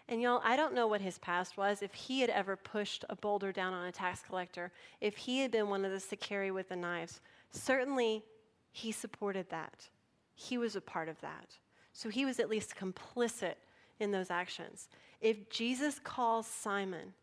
and 0.09 0.21
y'all, 0.21 0.41
I 0.43 0.57
don't 0.57 0.73
know 0.73 0.87
what 0.87 1.01
his 1.01 1.17
past 1.19 1.55
was, 1.55 1.81
if 1.81 1.93
he 1.93 2.19
had 2.19 2.29
ever 2.29 2.57
pushed 2.57 3.05
a 3.09 3.15
boulder 3.15 3.51
down 3.51 3.73
on 3.73 3.85
a 3.85 3.91
tax 3.91 4.21
collector, 4.21 4.71
if 4.99 5.15
he 5.15 5.39
had 5.39 5.51
been 5.51 5.69
one 5.69 5.85
of 5.85 5.91
the 5.91 5.99
Sicarii 5.99 6.51
with 6.51 6.69
the 6.69 6.75
knives, 6.75 7.21
certainly 7.51 8.23
he 8.71 8.91
supported 8.91 9.49
that. 9.49 9.87
He 10.35 10.57
was 10.57 10.75
a 10.75 10.81
part 10.81 11.09
of 11.09 11.21
that. 11.21 11.55
So 11.93 12.09
he 12.09 12.25
was 12.25 12.39
at 12.39 12.49
least 12.49 12.75
complicit 12.75 13.55
in 13.99 14.11
those 14.11 14.31
actions. 14.31 14.87
If 15.21 15.49
Jesus 15.49 15.99
calls 15.99 16.47
Simon, 16.47 17.13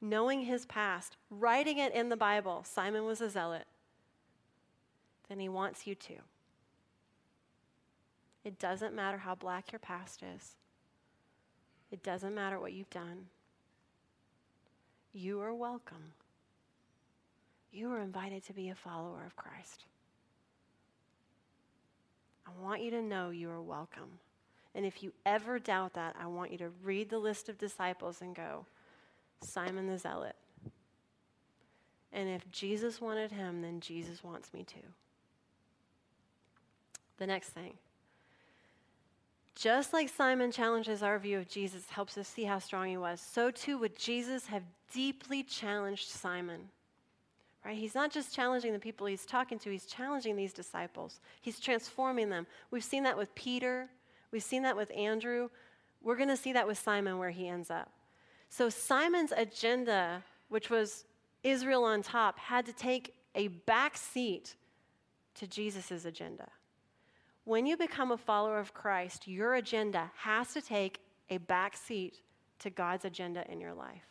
knowing 0.00 0.42
his 0.42 0.66
past, 0.66 1.16
writing 1.30 1.78
it 1.78 1.94
in 1.94 2.08
the 2.08 2.16
Bible, 2.16 2.62
Simon 2.64 3.04
was 3.04 3.20
a 3.20 3.30
zealot, 3.30 3.66
then 5.28 5.40
he 5.40 5.48
wants 5.48 5.86
you 5.86 5.94
to. 5.94 6.14
It 8.44 8.58
doesn't 8.58 8.94
matter 8.94 9.18
how 9.18 9.34
black 9.34 9.72
your 9.72 9.78
past 9.78 10.22
is, 10.22 10.56
it 11.90 12.02
doesn't 12.02 12.34
matter 12.34 12.60
what 12.60 12.72
you've 12.72 12.90
done. 12.90 13.26
You 15.12 15.40
are 15.40 15.54
welcome. 15.54 16.12
You 17.72 17.90
are 17.92 18.00
invited 18.00 18.44
to 18.46 18.52
be 18.52 18.68
a 18.68 18.74
follower 18.74 19.24
of 19.26 19.36
Christ. 19.36 19.84
I 22.46 22.62
want 22.62 22.82
you 22.82 22.90
to 22.92 23.02
know 23.02 23.30
you 23.30 23.50
are 23.50 23.60
welcome. 23.60 24.20
And 24.74 24.84
if 24.84 25.02
you 25.02 25.12
ever 25.26 25.58
doubt 25.58 25.94
that, 25.94 26.14
I 26.20 26.26
want 26.26 26.52
you 26.52 26.58
to 26.58 26.70
read 26.82 27.10
the 27.10 27.18
list 27.18 27.48
of 27.48 27.58
disciples 27.58 28.20
and 28.20 28.34
go, 28.34 28.66
Simon 29.40 29.86
the 29.86 29.98
Zealot. 29.98 30.36
And 32.12 32.28
if 32.28 32.50
Jesus 32.50 33.00
wanted 33.00 33.32
him, 33.32 33.62
then 33.62 33.80
Jesus 33.80 34.22
wants 34.22 34.52
me 34.54 34.64
too. 34.64 34.86
The 37.18 37.26
next 37.26 37.50
thing. 37.50 37.74
Just 39.54 39.92
like 39.92 40.08
Simon 40.08 40.52
challenges 40.52 41.02
our 41.02 41.18
view 41.18 41.38
of 41.38 41.48
Jesus, 41.48 41.90
helps 41.90 42.16
us 42.16 42.28
see 42.28 42.44
how 42.44 42.60
strong 42.60 42.88
he 42.88 42.96
was, 42.96 43.20
so 43.20 43.50
too 43.50 43.76
would 43.78 43.98
Jesus 43.98 44.46
have 44.46 44.62
deeply 44.94 45.42
challenged 45.42 46.08
Simon. 46.08 46.68
Right? 47.64 47.76
He's 47.76 47.94
not 47.94 48.12
just 48.12 48.32
challenging 48.32 48.72
the 48.72 48.78
people 48.78 49.08
he's 49.08 49.26
talking 49.26 49.58
to, 49.58 49.70
he's 49.70 49.84
challenging 49.84 50.36
these 50.36 50.52
disciples. 50.52 51.20
He's 51.40 51.58
transforming 51.58 52.30
them. 52.30 52.46
We've 52.70 52.84
seen 52.84 53.02
that 53.02 53.16
with 53.16 53.34
Peter, 53.34 53.88
We've 54.30 54.42
seen 54.42 54.62
that 54.62 54.76
with 54.76 54.90
Andrew. 54.96 55.48
We're 56.02 56.16
going 56.16 56.28
to 56.28 56.36
see 56.36 56.52
that 56.52 56.66
with 56.66 56.78
Simon 56.78 57.18
where 57.18 57.30
he 57.30 57.48
ends 57.48 57.70
up. 57.70 57.90
So 58.48 58.68
Simon's 58.68 59.32
agenda, 59.36 60.22
which 60.48 60.70
was 60.70 61.04
Israel 61.42 61.84
on 61.84 62.02
top, 62.02 62.38
had 62.38 62.66
to 62.66 62.72
take 62.72 63.14
a 63.34 63.48
back 63.48 63.96
seat 63.96 64.54
to 65.34 65.46
Jesus' 65.46 66.04
agenda. 66.04 66.48
When 67.44 67.66
you 67.66 67.76
become 67.76 68.10
a 68.10 68.18
follower 68.18 68.58
of 68.58 68.74
Christ, 68.74 69.26
your 69.26 69.54
agenda 69.54 70.10
has 70.16 70.52
to 70.54 70.60
take 70.60 71.00
a 71.30 71.38
back 71.38 71.76
seat 71.76 72.20
to 72.58 72.70
God's 72.70 73.04
agenda 73.04 73.50
in 73.50 73.60
your 73.60 73.72
life. 73.72 74.02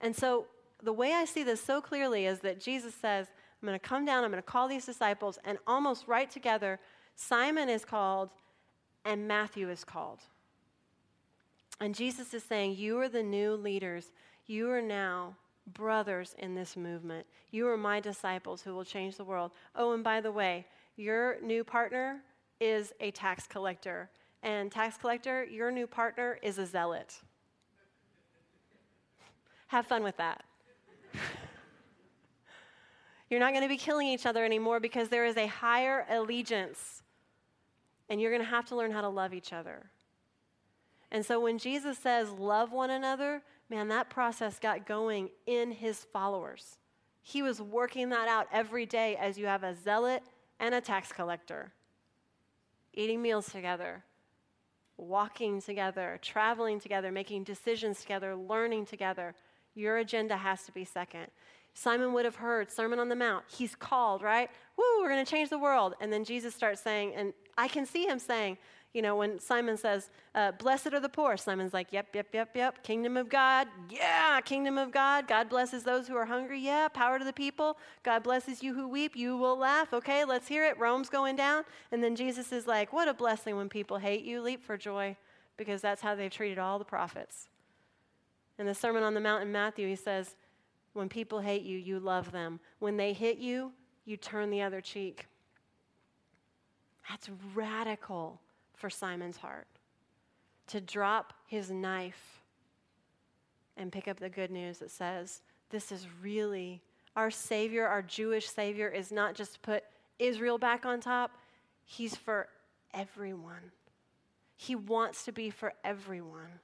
And 0.00 0.14
so 0.14 0.46
the 0.82 0.92
way 0.92 1.12
I 1.12 1.24
see 1.24 1.42
this 1.42 1.62
so 1.62 1.80
clearly 1.80 2.26
is 2.26 2.40
that 2.40 2.60
Jesus 2.60 2.94
says, 2.94 3.28
I'm 3.62 3.66
going 3.66 3.78
to 3.78 3.88
come 3.88 4.04
down, 4.04 4.24
I'm 4.24 4.30
going 4.30 4.42
to 4.42 4.46
call 4.46 4.68
these 4.68 4.84
disciples, 4.84 5.38
and 5.44 5.56
almost 5.66 6.06
right 6.06 6.30
together, 6.30 6.78
Simon 7.14 7.68
is 7.68 7.84
called 7.84 8.30
and 9.04 9.28
Matthew 9.28 9.68
is 9.70 9.84
called. 9.84 10.20
And 11.80 11.94
Jesus 11.94 12.34
is 12.34 12.42
saying, 12.42 12.76
You 12.76 12.98
are 13.00 13.08
the 13.08 13.22
new 13.22 13.54
leaders. 13.54 14.12
You 14.46 14.70
are 14.70 14.82
now 14.82 15.36
brothers 15.72 16.34
in 16.38 16.54
this 16.54 16.76
movement. 16.76 17.26
You 17.50 17.68
are 17.68 17.76
my 17.76 18.00
disciples 18.00 18.62
who 18.62 18.74
will 18.74 18.84
change 18.84 19.16
the 19.16 19.24
world. 19.24 19.52
Oh, 19.74 19.92
and 19.92 20.04
by 20.04 20.20
the 20.20 20.32
way, 20.32 20.66
your 20.96 21.40
new 21.42 21.64
partner 21.64 22.20
is 22.60 22.92
a 23.00 23.10
tax 23.10 23.46
collector. 23.46 24.10
And, 24.42 24.70
tax 24.70 24.96
collector, 24.98 25.44
your 25.44 25.70
new 25.70 25.86
partner 25.86 26.38
is 26.42 26.58
a 26.58 26.66
zealot. 26.66 27.14
Have 29.68 29.86
fun 29.86 30.02
with 30.02 30.16
that. 30.18 30.44
You're 33.30 33.40
not 33.40 33.52
going 33.52 33.62
to 33.62 33.68
be 33.68 33.78
killing 33.78 34.06
each 34.06 34.26
other 34.26 34.44
anymore 34.44 34.80
because 34.80 35.08
there 35.08 35.24
is 35.24 35.38
a 35.38 35.46
higher 35.46 36.04
allegiance. 36.10 37.02
And 38.08 38.20
you're 38.20 38.30
going 38.30 38.42
to 38.42 38.48
have 38.48 38.66
to 38.66 38.76
learn 38.76 38.90
how 38.90 39.00
to 39.00 39.08
love 39.08 39.32
each 39.32 39.52
other. 39.52 39.90
And 41.10 41.24
so 41.24 41.40
when 41.40 41.58
Jesus 41.58 41.96
says, 41.98 42.30
love 42.30 42.72
one 42.72 42.90
another, 42.90 43.42
man, 43.70 43.88
that 43.88 44.10
process 44.10 44.58
got 44.58 44.86
going 44.86 45.30
in 45.46 45.70
his 45.70 46.04
followers. 46.12 46.78
He 47.22 47.40
was 47.40 47.60
working 47.60 48.10
that 48.10 48.28
out 48.28 48.48
every 48.52 48.84
day 48.84 49.16
as 49.16 49.38
you 49.38 49.46
have 49.46 49.62
a 49.62 49.74
zealot 49.74 50.22
and 50.60 50.74
a 50.74 50.80
tax 50.80 51.12
collector, 51.12 51.72
eating 52.92 53.22
meals 53.22 53.46
together, 53.50 54.04
walking 54.96 55.60
together, 55.60 56.18
traveling 56.20 56.78
together, 56.80 57.10
making 57.10 57.44
decisions 57.44 58.00
together, 58.00 58.36
learning 58.36 58.86
together. 58.86 59.34
Your 59.74 59.98
agenda 59.98 60.36
has 60.36 60.64
to 60.64 60.72
be 60.72 60.84
second. 60.84 61.28
Simon 61.74 62.12
would 62.12 62.24
have 62.24 62.36
heard 62.36 62.70
Sermon 62.70 62.98
on 62.98 63.08
the 63.08 63.16
Mount. 63.16 63.44
He's 63.48 63.74
called, 63.74 64.22
right? 64.22 64.48
Woo, 64.76 64.84
we're 65.00 65.08
going 65.08 65.24
to 65.24 65.30
change 65.30 65.50
the 65.50 65.58
world. 65.58 65.94
And 66.00 66.12
then 66.12 66.24
Jesus 66.24 66.54
starts 66.54 66.80
saying, 66.80 67.14
and 67.14 67.32
I 67.58 67.68
can 67.68 67.84
see 67.84 68.06
him 68.06 68.20
saying, 68.20 68.58
you 68.94 69.02
know, 69.02 69.16
when 69.16 69.40
Simon 69.40 69.76
says, 69.76 70.08
uh, 70.36 70.52
Blessed 70.52 70.94
are 70.94 71.00
the 71.00 71.08
poor, 71.08 71.36
Simon's 71.36 71.74
like, 71.74 71.92
Yep, 71.92 72.14
yep, 72.14 72.28
yep, 72.32 72.50
yep. 72.54 72.84
Kingdom 72.84 73.16
of 73.16 73.28
God. 73.28 73.66
Yeah, 73.90 74.40
kingdom 74.40 74.78
of 74.78 74.92
God. 74.92 75.26
God 75.26 75.48
blesses 75.48 75.82
those 75.82 76.06
who 76.06 76.14
are 76.14 76.26
hungry. 76.26 76.60
Yeah, 76.60 76.86
power 76.86 77.18
to 77.18 77.24
the 77.24 77.32
people. 77.32 77.76
God 78.04 78.22
blesses 78.22 78.62
you 78.62 78.72
who 78.72 78.86
weep. 78.86 79.16
You 79.16 79.36
will 79.36 79.58
laugh. 79.58 79.92
Okay, 79.92 80.24
let's 80.24 80.46
hear 80.46 80.64
it. 80.64 80.78
Rome's 80.78 81.08
going 81.08 81.34
down. 81.34 81.64
And 81.90 82.04
then 82.04 82.14
Jesus 82.14 82.52
is 82.52 82.68
like, 82.68 82.92
What 82.92 83.08
a 83.08 83.14
blessing 83.14 83.56
when 83.56 83.68
people 83.68 83.98
hate 83.98 84.24
you. 84.24 84.40
Leap 84.40 84.62
for 84.62 84.76
joy 84.76 85.16
because 85.56 85.82
that's 85.82 86.02
how 86.02 86.14
they've 86.14 86.30
treated 86.30 86.60
all 86.60 86.78
the 86.78 86.84
prophets. 86.84 87.48
In 88.60 88.66
the 88.66 88.74
Sermon 88.74 89.02
on 89.02 89.14
the 89.14 89.20
Mount 89.20 89.42
in 89.42 89.50
Matthew, 89.50 89.88
he 89.88 89.96
says, 89.96 90.36
When 90.94 91.08
people 91.08 91.40
hate 91.40 91.62
you, 91.62 91.76
you 91.76 92.00
love 92.00 92.32
them. 92.32 92.60
When 92.78 92.96
they 92.96 93.12
hit 93.12 93.38
you, 93.38 93.72
you 94.04 94.16
turn 94.16 94.50
the 94.50 94.62
other 94.62 94.80
cheek. 94.80 95.26
That's 97.08 97.28
radical 97.54 98.40
for 98.74 98.88
Simon's 98.88 99.36
heart 99.36 99.66
to 100.68 100.80
drop 100.80 101.34
his 101.46 101.70
knife 101.70 102.40
and 103.76 103.92
pick 103.92 104.08
up 104.08 104.18
the 104.18 104.28
good 104.28 104.50
news 104.50 104.78
that 104.78 104.90
says, 104.90 105.42
This 105.70 105.92
is 105.92 106.06
really 106.22 106.80
our 107.16 107.30
Savior, 107.30 107.86
our 107.86 108.02
Jewish 108.02 108.48
Savior, 108.48 108.88
is 108.88 109.12
not 109.12 109.34
just 109.34 109.54
to 109.54 109.60
put 109.60 109.84
Israel 110.18 110.58
back 110.58 110.86
on 110.86 111.00
top, 111.00 111.32
He's 111.84 112.16
for 112.16 112.48
everyone. 112.94 113.72
He 114.56 114.74
wants 114.74 115.24
to 115.24 115.32
be 115.32 115.50
for 115.50 115.74
everyone, 115.84 116.60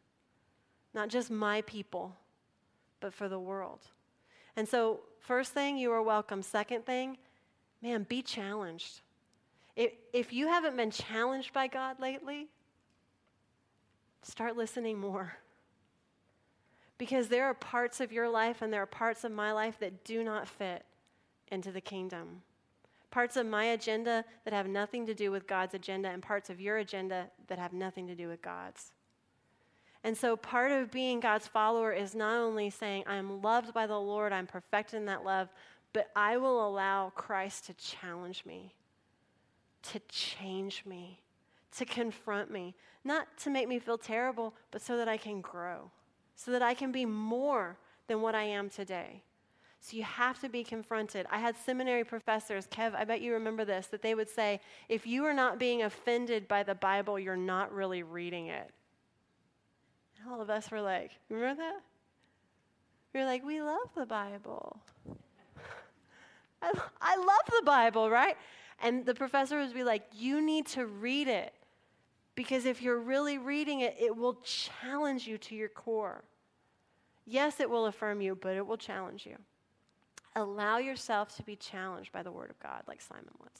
not 0.94 1.08
just 1.08 1.30
my 1.30 1.60
people, 1.62 2.16
but 3.00 3.12
for 3.12 3.28
the 3.28 3.38
world. 3.38 3.80
And 4.56 4.68
so, 4.68 5.00
first 5.20 5.52
thing, 5.52 5.76
you 5.76 5.92
are 5.92 6.02
welcome. 6.02 6.42
Second 6.42 6.84
thing, 6.84 7.18
man, 7.82 8.04
be 8.08 8.22
challenged. 8.22 9.00
If, 9.76 9.92
if 10.12 10.32
you 10.32 10.48
haven't 10.48 10.76
been 10.76 10.90
challenged 10.90 11.52
by 11.52 11.66
God 11.66 12.00
lately, 12.00 12.48
start 14.22 14.56
listening 14.56 14.98
more. 14.98 15.36
Because 16.98 17.28
there 17.28 17.46
are 17.46 17.54
parts 17.54 18.00
of 18.00 18.12
your 18.12 18.28
life 18.28 18.60
and 18.60 18.72
there 18.72 18.82
are 18.82 18.86
parts 18.86 19.24
of 19.24 19.32
my 19.32 19.52
life 19.52 19.78
that 19.80 20.04
do 20.04 20.22
not 20.22 20.46
fit 20.46 20.84
into 21.50 21.72
the 21.72 21.80
kingdom. 21.80 22.42
Parts 23.10 23.36
of 23.36 23.46
my 23.46 23.64
agenda 23.64 24.24
that 24.44 24.52
have 24.52 24.68
nothing 24.68 25.06
to 25.06 25.14
do 25.14 25.30
with 25.30 25.46
God's 25.46 25.74
agenda, 25.74 26.08
and 26.10 26.22
parts 26.22 26.50
of 26.50 26.60
your 26.60 26.76
agenda 26.76 27.28
that 27.48 27.58
have 27.58 27.72
nothing 27.72 28.06
to 28.06 28.14
do 28.14 28.28
with 28.28 28.42
God's. 28.42 28.92
And 30.02 30.16
so, 30.16 30.36
part 30.36 30.72
of 30.72 30.90
being 30.90 31.20
God's 31.20 31.46
follower 31.46 31.92
is 31.92 32.14
not 32.14 32.38
only 32.38 32.70
saying, 32.70 33.04
I'm 33.06 33.42
loved 33.42 33.74
by 33.74 33.86
the 33.86 33.98
Lord, 33.98 34.32
I'm 34.32 34.46
perfected 34.46 34.98
in 34.98 35.06
that 35.06 35.24
love, 35.24 35.48
but 35.92 36.10
I 36.16 36.38
will 36.38 36.66
allow 36.66 37.10
Christ 37.14 37.66
to 37.66 37.74
challenge 37.74 38.44
me 38.46 38.72
to 39.82 40.00
change 40.08 40.84
me, 40.86 41.20
to 41.76 41.84
confront 41.84 42.50
me, 42.50 42.74
not 43.04 43.26
to 43.38 43.50
make 43.50 43.68
me 43.68 43.78
feel 43.78 43.98
terrible, 43.98 44.54
but 44.70 44.82
so 44.82 44.96
that 44.96 45.08
I 45.08 45.16
can 45.16 45.40
grow, 45.40 45.90
so 46.36 46.50
that 46.50 46.62
I 46.62 46.74
can 46.74 46.92
be 46.92 47.06
more 47.06 47.76
than 48.06 48.20
what 48.20 48.34
I 48.34 48.42
am 48.42 48.68
today. 48.68 49.22
So 49.80 49.96
you 49.96 50.02
have 50.02 50.38
to 50.40 50.48
be 50.50 50.62
confronted. 50.62 51.26
I 51.30 51.38
had 51.38 51.56
seminary 51.56 52.04
professors, 52.04 52.66
Kev, 52.66 52.94
I 52.94 53.04
bet 53.04 53.22
you 53.22 53.32
remember 53.32 53.64
this, 53.64 53.86
that 53.86 54.02
they 54.02 54.14
would 54.14 54.28
say, 54.28 54.60
if 54.90 55.06
you 55.06 55.24
are 55.24 55.32
not 55.32 55.58
being 55.58 55.82
offended 55.82 56.46
by 56.46 56.62
the 56.62 56.74
Bible, 56.74 57.18
you're 57.18 57.36
not 57.36 57.72
really 57.72 58.02
reading 58.02 58.48
it. 58.48 58.70
And 60.20 60.32
all 60.32 60.40
of 60.40 60.50
us 60.50 60.70
were 60.70 60.80
like, 60.80 61.12
remember 61.28 61.62
that? 61.62 61.80
We 63.12 63.20
were 63.20 63.26
like, 63.26 63.44
we 63.44 63.60
love 63.60 63.88
the 63.96 64.06
Bible. 64.06 64.80
I, 66.62 66.72
I 67.00 67.16
love 67.16 67.58
the 67.58 67.62
Bible, 67.64 68.10
right? 68.10 68.36
And 68.82 69.04
the 69.04 69.14
professor 69.14 69.58
would 69.58 69.74
be 69.74 69.84
like, 69.84 70.04
You 70.14 70.40
need 70.40 70.66
to 70.68 70.86
read 70.86 71.28
it. 71.28 71.54
Because 72.34 72.64
if 72.64 72.80
you're 72.80 72.98
really 72.98 73.38
reading 73.38 73.80
it, 73.80 73.96
it 74.00 74.16
will 74.16 74.34
challenge 74.44 75.26
you 75.26 75.36
to 75.38 75.54
your 75.54 75.68
core. 75.68 76.24
Yes, 77.26 77.60
it 77.60 77.68
will 77.68 77.86
affirm 77.86 78.20
you, 78.20 78.34
but 78.34 78.56
it 78.56 78.66
will 78.66 78.78
challenge 78.78 79.26
you. 79.26 79.36
Allow 80.36 80.78
yourself 80.78 81.36
to 81.36 81.42
be 81.42 81.56
challenged 81.56 82.12
by 82.12 82.22
the 82.22 82.30
Word 82.30 82.50
of 82.50 82.58
God, 82.60 82.82
like 82.86 83.02
Simon 83.02 83.34
was. 83.40 83.50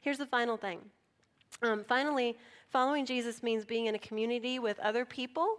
Here's 0.00 0.18
the 0.18 0.26
final 0.26 0.56
thing. 0.56 0.80
Um, 1.62 1.84
finally, 1.86 2.38
following 2.70 3.04
Jesus 3.04 3.42
means 3.42 3.64
being 3.64 3.86
in 3.86 3.94
a 3.94 3.98
community 3.98 4.58
with 4.58 4.78
other 4.78 5.04
people 5.04 5.58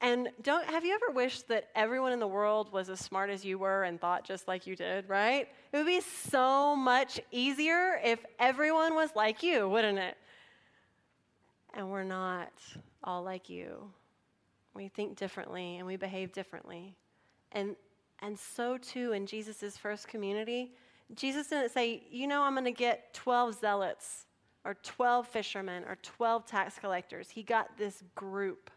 and 0.00 0.30
don't 0.42 0.64
have 0.64 0.84
you 0.84 0.94
ever 0.94 1.10
wished 1.12 1.48
that 1.48 1.68
everyone 1.74 2.12
in 2.12 2.20
the 2.20 2.26
world 2.26 2.72
was 2.72 2.88
as 2.88 3.00
smart 3.00 3.28
as 3.28 3.44
you 3.44 3.58
were 3.58 3.82
and 3.82 4.00
thought 4.00 4.24
just 4.24 4.48
like 4.48 4.66
you 4.66 4.74
did, 4.74 5.08
right? 5.08 5.46
It 5.72 5.76
would 5.76 5.86
be 5.86 6.00
so 6.00 6.74
much 6.74 7.20
easier 7.30 8.00
if 8.02 8.24
everyone 8.38 8.94
was 8.94 9.10
like 9.14 9.42
you, 9.42 9.68
wouldn't 9.68 9.98
it? 9.98 10.16
And 11.74 11.90
we're 11.90 12.04
not 12.04 12.52
all 13.04 13.22
like 13.22 13.50
you. 13.50 13.90
We 14.74 14.88
think 14.88 15.16
differently 15.16 15.76
and 15.76 15.86
we 15.86 15.96
behave 15.96 16.32
differently. 16.32 16.96
And 17.52 17.76
and 18.22 18.38
so 18.38 18.78
too 18.78 19.12
in 19.12 19.26
Jesus' 19.26 19.76
first 19.76 20.08
community, 20.08 20.72
Jesus 21.14 21.48
didn't 21.48 21.72
say, 21.72 22.04
you 22.10 22.26
know, 22.26 22.42
I'm 22.42 22.54
going 22.54 22.64
to 22.64 22.70
get 22.70 23.12
12 23.14 23.58
zealots 23.60 24.26
or 24.64 24.74
12 24.82 25.26
fishermen 25.26 25.84
or 25.84 25.96
12 26.02 26.46
tax 26.46 26.78
collectors. 26.78 27.30
He 27.30 27.42
got 27.42 27.76
this 27.76 28.02
group 28.14 28.70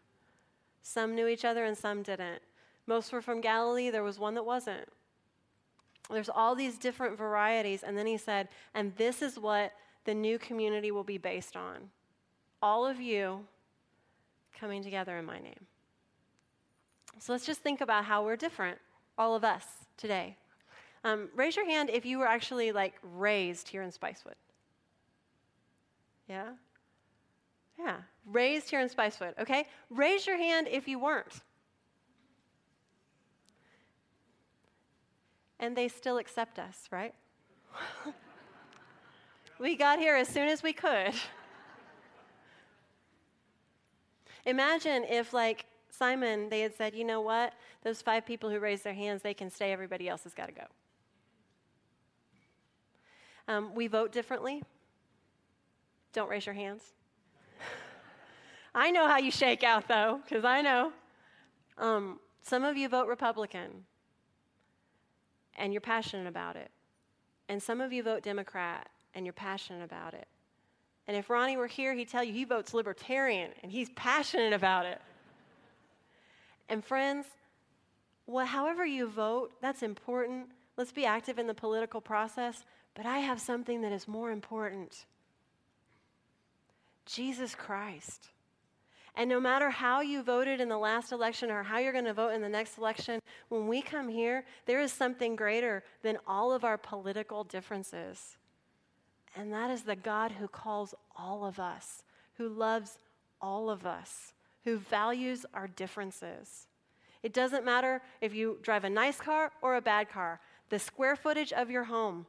some 0.84 1.16
knew 1.16 1.28
each 1.28 1.46
other 1.46 1.64
and 1.64 1.78
some 1.78 2.04
didn't. 2.04 2.42
Most 2.86 3.12
were 3.12 3.22
from 3.22 3.42
Galilee, 3.42 3.90
there 3.90 4.04
was 4.04 4.20
one 4.20 4.36
that 4.36 4.46
wasn't. 4.46 4.88
There's 6.12 6.30
all 6.30 6.54
these 6.54 6.78
different 6.78 7.18
varieties. 7.18 7.82
And 7.82 7.98
then 7.98 8.06
he 8.06 8.18
said, 8.18 8.50
and 8.74 8.96
this 8.98 9.22
is 9.22 9.40
what 9.40 9.72
the 10.04 10.14
new 10.14 10.38
community 10.38 10.92
will 10.92 11.06
be 11.06 11.18
based 11.18 11.56
on 11.56 11.90
all 12.62 12.86
of 12.86 13.00
you 13.00 13.46
coming 14.58 14.84
together 14.84 15.18
in 15.18 15.26
my 15.26 15.40
name. 15.40 15.66
So 17.20 17.32
let's 17.32 17.46
just 17.46 17.62
think 17.62 17.80
about 17.82 18.06
how 18.06 18.24
we're 18.24 18.36
different, 18.36 18.78
all 19.18 19.36
of 19.36 19.44
us 19.44 19.66
today. 19.98 20.36
Um, 21.06 21.30
raise 21.36 21.56
your 21.56 21.66
hand 21.66 21.90
if 21.90 22.06
you 22.06 22.20
were 22.20 22.28
actually 22.28 22.72
like 22.72 22.96
raised 23.02 23.70
here 23.70 23.82
in 23.82 23.92
Spicewood. 23.92 24.36
Yeah? 26.28 26.52
Yeah, 27.84 27.98
raised 28.26 28.70
here 28.70 28.80
in 28.80 28.88
Spicewood, 28.88 29.38
okay? 29.38 29.66
Raise 29.90 30.26
your 30.26 30.38
hand 30.38 30.70
if 30.72 30.88
you 30.88 31.00
weren't. 31.00 31.42
And 35.60 35.76
they 35.76 35.90
still 35.90 36.18
accept 36.18 36.60
us, 36.60 36.88
right? 36.92 37.14
we 39.60 39.76
got 39.76 40.00
here 40.00 40.16
as 40.16 40.30
soon 40.30 40.48
as 40.48 40.64
we 40.64 40.72
could. 40.72 41.14
Imagine 44.46 45.04
if, 45.04 45.34
like 45.34 45.66
Simon, 45.90 46.48
they 46.50 46.62
had 46.62 46.76
said, 46.76 46.96
you 46.96 47.04
know 47.04 47.20
what? 47.20 47.54
Those 47.84 48.02
five 48.02 48.26
people 48.26 48.50
who 48.50 48.60
raised 48.60 48.86
their 48.86 48.94
hands, 48.94 49.22
they 49.22 49.34
can 49.34 49.50
stay, 49.50 49.74
everybody 49.74 50.08
else 50.08 50.24
has 50.24 50.34
got 50.34 50.48
to 50.48 50.54
go. 50.54 50.66
Um, 53.50 53.76
we 53.76 53.88
vote 53.88 54.14
differently. 54.14 54.64
Don't 56.14 56.30
raise 56.30 56.46
your 56.46 56.56
hands. 56.56 56.94
I 58.76 58.92
know 58.92 59.08
how 59.08 59.18
you 59.18 59.32
shake 59.32 59.64
out, 59.64 59.88
though, 59.88 60.20
because 60.24 60.46
I 60.46 60.62
know. 60.62 60.92
Um, 61.78 62.20
some 62.42 62.64
of 62.64 62.76
you 62.78 62.90
vote 62.90 63.08
Republican, 63.08 63.86
and 65.58 65.74
you're 65.74 65.82
passionate 65.82 66.28
about 66.28 66.56
it. 66.56 66.72
And 67.50 67.62
some 67.62 67.82
of 67.82 67.94
you 67.94 68.04
vote 68.04 68.24
Democrat, 68.24 68.90
and 69.16 69.26
you're 69.26 69.34
passionate 69.34 69.84
about 69.84 70.14
it. 70.14 70.28
And 71.08 71.18
if 71.18 71.30
Ronnie 71.30 71.58
were 71.58 71.68
here, 71.68 71.94
he'd 71.94 72.10
tell 72.10 72.24
you 72.24 72.34
he 72.34 72.46
votes 72.46 72.74
libertarian 72.74 73.52
and 73.62 73.72
he's 73.72 73.90
passionate 73.92 74.54
about 74.54 74.86
it. 74.86 75.02
And 76.70 76.84
friends, 76.84 77.26
well, 78.26 78.46
however 78.46 78.86
you 78.86 79.08
vote, 79.08 79.52
that's 79.62 79.84
important. 79.84 80.48
Let's 80.78 80.94
be 80.94 81.06
active 81.06 81.40
in 81.40 81.48
the 81.48 81.54
political 81.54 82.00
process. 82.00 82.64
But 82.96 83.06
I 83.06 83.20
have 83.20 83.42
something 83.42 83.82
that 83.82 83.92
is 83.92 84.08
more 84.08 84.32
important 84.32 85.06
Jesus 87.06 87.54
Christ. 87.54 88.30
And 89.16 89.30
no 89.30 89.40
matter 89.40 89.70
how 89.70 90.02
you 90.02 90.24
voted 90.24 90.60
in 90.60 90.70
the 90.70 90.78
last 90.78 91.12
election 91.12 91.52
or 91.52 91.62
how 91.62 91.78
you're 91.78 91.92
going 91.92 92.06
to 92.06 92.14
vote 92.14 92.34
in 92.34 92.42
the 92.42 92.50
next 92.50 92.78
election, 92.78 93.20
when 93.50 93.68
we 93.68 93.82
come 93.82 94.10
here, 94.10 94.44
there 94.66 94.80
is 94.80 94.92
something 94.92 95.36
greater 95.36 95.84
than 96.02 96.18
all 96.26 96.52
of 96.52 96.64
our 96.64 96.78
political 96.78 97.44
differences. 97.44 98.38
And 99.36 99.54
that 99.54 99.70
is 99.70 99.84
the 99.84 99.96
God 99.96 100.32
who 100.32 100.48
calls 100.48 100.96
all 101.16 101.46
of 101.46 101.60
us, 101.60 102.04
who 102.38 102.50
loves 102.50 102.98
all 103.40 103.70
of 103.70 103.86
us, 103.86 104.34
who 104.64 104.78
values 104.78 105.46
our 105.54 105.68
differences. 105.68 106.68
It 107.22 107.34
doesn't 107.34 107.66
matter 107.66 108.02
if 108.20 108.34
you 108.34 108.58
drive 108.64 108.84
a 108.84 108.90
nice 108.90 109.18
car 109.18 109.52
or 109.62 109.76
a 109.76 109.82
bad 109.82 110.10
car, 110.10 110.40
the 110.70 110.80
square 110.80 111.16
footage 111.16 111.54
of 111.54 111.70
your 111.70 111.84
home. 111.84 112.26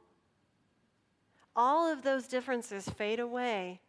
All 1.57 1.91
of 1.91 2.03
those 2.03 2.27
differences 2.27 2.89
fade 2.89 3.21
away 3.21 3.81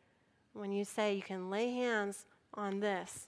when 0.54 0.72
you 0.72 0.86
say 0.86 1.16
you 1.16 1.22
can 1.22 1.50
lay 1.50 1.72
hands 1.72 2.26
on 2.58 2.80
this. 2.80 3.28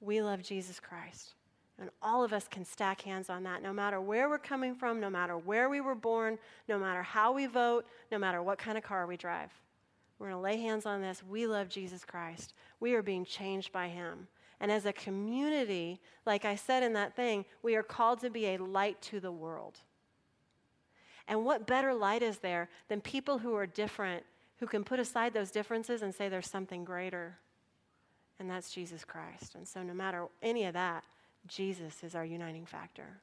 We 0.00 0.22
love 0.22 0.42
Jesus 0.42 0.80
Christ. 0.80 1.34
And 1.80 1.90
all 2.02 2.24
of 2.24 2.32
us 2.32 2.48
can 2.48 2.64
stack 2.64 3.02
hands 3.02 3.30
on 3.30 3.44
that, 3.44 3.62
no 3.62 3.72
matter 3.72 4.00
where 4.00 4.28
we're 4.28 4.38
coming 4.38 4.74
from, 4.74 4.98
no 4.98 5.08
matter 5.08 5.38
where 5.38 5.68
we 5.68 5.80
were 5.80 5.94
born, 5.94 6.38
no 6.68 6.78
matter 6.78 7.02
how 7.02 7.32
we 7.32 7.46
vote, 7.46 7.86
no 8.10 8.18
matter 8.18 8.42
what 8.42 8.58
kind 8.58 8.76
of 8.76 8.82
car 8.82 9.06
we 9.06 9.16
drive. 9.16 9.50
We're 10.18 10.30
going 10.30 10.38
to 10.38 10.42
lay 10.42 10.56
hands 10.60 10.86
on 10.86 11.00
this. 11.00 11.22
We 11.22 11.46
love 11.46 11.68
Jesus 11.68 12.04
Christ. 12.04 12.52
We 12.80 12.94
are 12.94 13.02
being 13.02 13.24
changed 13.24 13.70
by 13.70 13.88
him. 13.88 14.26
And 14.60 14.72
as 14.72 14.86
a 14.86 14.92
community, 14.92 16.00
like 16.26 16.44
I 16.44 16.56
said 16.56 16.82
in 16.82 16.94
that 16.94 17.14
thing, 17.14 17.44
we 17.62 17.76
are 17.76 17.84
called 17.84 18.20
to 18.20 18.30
be 18.30 18.46
a 18.46 18.58
light 18.58 19.00
to 19.02 19.20
the 19.20 19.30
world. 19.30 19.78
And 21.28 21.44
what 21.44 21.66
better 21.66 21.94
light 21.94 22.22
is 22.22 22.38
there 22.38 22.68
than 22.88 23.00
people 23.00 23.38
who 23.38 23.54
are 23.54 23.66
different, 23.66 24.24
who 24.58 24.66
can 24.66 24.82
put 24.82 24.98
aside 24.98 25.32
those 25.32 25.52
differences 25.52 26.02
and 26.02 26.12
say 26.12 26.28
there's 26.28 26.50
something 26.50 26.84
greater? 26.84 27.38
And 28.38 28.48
that's 28.48 28.70
Jesus 28.70 29.04
Christ. 29.04 29.54
And 29.54 29.66
so, 29.66 29.82
no 29.82 29.94
matter 29.94 30.26
any 30.42 30.64
of 30.64 30.74
that, 30.74 31.04
Jesus 31.46 32.04
is 32.04 32.14
our 32.14 32.24
uniting 32.24 32.66
factor. 32.66 33.20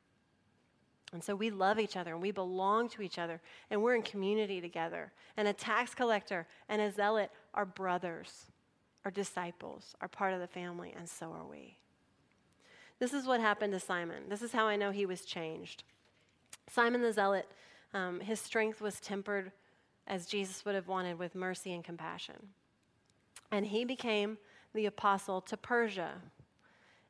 And 1.13 1.23
so 1.23 1.36
we 1.36 1.49
love 1.49 1.80
each 1.80 1.95
other 1.95 2.13
and 2.13 2.21
we 2.21 2.32
belong 2.32 2.89
to 2.89 3.01
each 3.01 3.17
other 3.17 3.39
and 3.69 3.82
we're 3.82 3.95
in 3.95 4.01
community 4.01 4.60
together. 4.60 5.12
And 5.38 5.47
a 5.47 5.54
tax 5.54 5.95
collector 5.95 6.47
and 6.67 6.82
a 6.82 6.91
zealot 6.91 7.32
are 7.54 7.65
brothers, 7.65 8.47
are 9.06 9.12
disciples, 9.12 9.95
are 10.01 10.08
part 10.08 10.34
of 10.34 10.39
the 10.39 10.47
family, 10.47 10.93
and 10.97 11.08
so 11.08 11.32
are 11.32 11.45
we. 11.49 11.78
This 12.99 13.13
is 13.13 13.25
what 13.25 13.39
happened 13.39 13.73
to 13.73 13.80
Simon. 13.80 14.23
This 14.30 14.41
is 14.41 14.51
how 14.51 14.65
I 14.65 14.75
know 14.75 14.91
he 14.91 15.06
was 15.06 15.25
changed. 15.25 15.84
Simon 16.69 17.01
the 17.01 17.13
zealot, 17.13 17.47
um, 17.93 18.19
his 18.19 18.39
strength 18.39 18.82
was 18.82 18.99
tempered 18.99 19.51
as 20.08 20.25
Jesus 20.25 20.65
would 20.65 20.75
have 20.75 20.88
wanted 20.88 21.19
with 21.19 21.36
mercy 21.36 21.73
and 21.73 21.84
compassion. 21.84 22.49
And 23.51 23.67
he 23.67 23.86
became 23.86 24.38
the 24.75 24.85
apostle 24.85 25.41
to 25.41 25.57
Persia, 25.57 26.21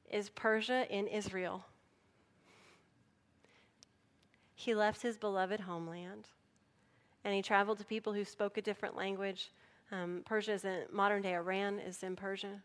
is 0.10 0.30
Persia 0.30 0.86
in 0.90 1.08
Israel. 1.08 1.66
He 4.54 4.74
left 4.74 5.02
his 5.02 5.18
beloved 5.18 5.62
homeland 5.62 6.30
and 7.26 7.34
he 7.34 7.42
traveled 7.42 7.80
to 7.80 7.86
people 7.86 8.14
who 8.14 8.24
spoke 8.24 8.58
a 8.58 8.62
different 8.62 8.96
language. 8.96 9.52
Um, 9.92 10.22
Persia 10.26 10.54
is 10.54 10.64
in 10.64 10.84
modern 10.92 11.24
day 11.24 11.34
Iran, 11.34 11.80
is 11.80 12.04
in 12.04 12.16
Persia. 12.16 12.62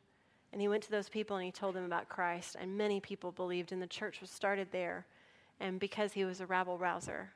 And 0.53 0.61
he 0.61 0.69
went 0.69 0.83
to 0.85 0.91
those 0.91 1.09
people 1.09 1.37
and 1.37 1.47
he 1.47 1.51
told 1.51 1.75
them 1.75 1.85
about 1.85 2.09
Christ. 2.11 2.57
And 2.61 2.77
many 2.77 3.01
people 3.01 3.33
believed, 3.33 3.73
and 3.73 3.81
the 3.81 3.87
church 3.87 4.21
was 4.21 4.31
started 4.31 4.69
there. 4.71 5.07
And 5.61 5.81
because 5.81 6.13
he 6.13 6.25
was 6.25 6.41
a 6.41 6.47
rabble 6.47 6.77
rouser, 6.77 7.31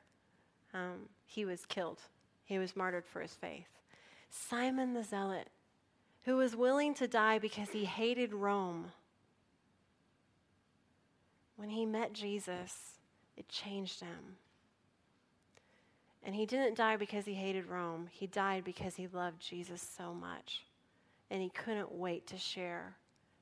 um, 0.73 1.09
he 1.25 1.45
was 1.45 1.65
killed. 1.65 2.01
He 2.45 2.59
was 2.59 2.75
martyred 2.75 3.05
for 3.05 3.21
his 3.21 3.33
faith. 3.33 3.67
Simon 4.29 4.93
the 4.93 5.03
Zealot, 5.03 5.47
who 6.25 6.37
was 6.37 6.55
willing 6.55 6.93
to 6.95 7.07
die 7.07 7.39
because 7.39 7.69
he 7.69 7.85
hated 7.85 8.33
Rome 8.33 8.91
when 11.55 11.69
he 11.69 11.85
met 11.85 12.13
Jesus, 12.13 12.99
it 13.37 13.47
changed 13.47 14.01
him. 14.01 14.37
And 16.23 16.35
he 16.35 16.45
didn't 16.45 16.75
die 16.75 16.97
because 16.97 17.25
he 17.25 17.33
hated 17.33 17.67
Rome. 17.67 18.07
He 18.11 18.27
died 18.27 18.63
because 18.63 18.95
he 18.95 19.07
loved 19.07 19.39
Jesus 19.39 19.87
so 19.97 20.13
much. 20.13 20.63
And 21.29 21.41
he 21.41 21.49
couldn't 21.49 21.93
wait 21.93 22.27
to 22.27 22.37
share 22.37 22.95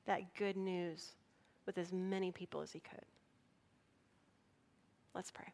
that 0.06 0.34
good 0.34 0.56
news 0.56 1.12
with 1.66 1.78
as 1.78 1.92
many 1.92 2.30
people 2.30 2.60
as 2.60 2.72
he 2.72 2.80
could. 2.80 3.04
Let's 5.14 5.30
pray. 5.30 5.52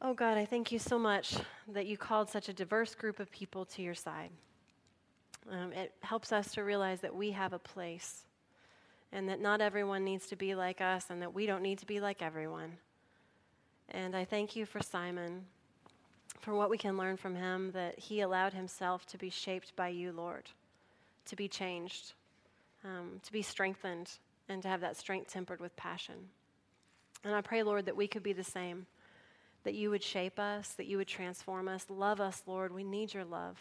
Oh 0.00 0.14
God, 0.14 0.38
I 0.38 0.44
thank 0.44 0.70
you 0.70 0.78
so 0.78 0.96
much 0.96 1.34
that 1.66 1.86
you 1.86 1.96
called 1.96 2.30
such 2.30 2.48
a 2.48 2.52
diverse 2.52 2.94
group 2.94 3.18
of 3.18 3.32
people 3.32 3.64
to 3.64 3.82
your 3.82 3.96
side. 3.96 4.30
Um, 5.50 5.72
it 5.72 5.92
helps 6.02 6.30
us 6.30 6.52
to 6.52 6.62
realize 6.62 7.00
that 7.00 7.16
we 7.16 7.32
have 7.32 7.52
a 7.52 7.58
place 7.58 8.22
and 9.10 9.28
that 9.28 9.40
not 9.40 9.60
everyone 9.60 10.04
needs 10.04 10.28
to 10.28 10.36
be 10.36 10.54
like 10.54 10.80
us, 10.80 11.06
and 11.10 11.22
that 11.22 11.34
we 11.34 11.46
don't 11.46 11.62
need 11.62 11.78
to 11.78 11.86
be 11.86 11.98
like 11.98 12.22
everyone. 12.22 12.76
And 13.88 14.14
I 14.14 14.24
thank 14.24 14.54
you 14.54 14.66
for 14.66 14.80
Simon, 14.80 15.46
for 16.42 16.54
what 16.54 16.70
we 16.70 16.78
can 16.78 16.98
learn 16.98 17.16
from 17.16 17.34
him, 17.34 17.72
that 17.72 17.98
he 17.98 18.20
allowed 18.20 18.52
himself 18.52 19.06
to 19.06 19.18
be 19.18 19.30
shaped 19.30 19.74
by 19.74 19.88
you, 19.88 20.12
Lord, 20.12 20.44
to 21.24 21.36
be 21.36 21.48
changed, 21.48 22.12
um, 22.84 23.20
to 23.22 23.32
be 23.32 23.40
strengthened, 23.40 24.10
and 24.48 24.62
to 24.62 24.68
have 24.68 24.82
that 24.82 24.96
strength 24.96 25.32
tempered 25.32 25.58
with 25.58 25.74
passion. 25.74 26.28
And 27.24 27.34
I 27.34 27.40
pray, 27.40 27.62
Lord, 27.62 27.86
that 27.86 27.96
we 27.96 28.06
could 28.06 28.22
be 28.22 28.34
the 28.34 28.44
same, 28.44 28.86
that 29.68 29.74
you 29.74 29.90
would 29.90 30.02
shape 30.02 30.38
us, 30.38 30.72
that 30.78 30.86
you 30.86 30.96
would 30.96 31.06
transform 31.06 31.68
us. 31.68 31.84
Love 31.90 32.22
us, 32.22 32.42
Lord. 32.46 32.72
We 32.72 32.84
need 32.84 33.12
your 33.12 33.26
love. 33.26 33.58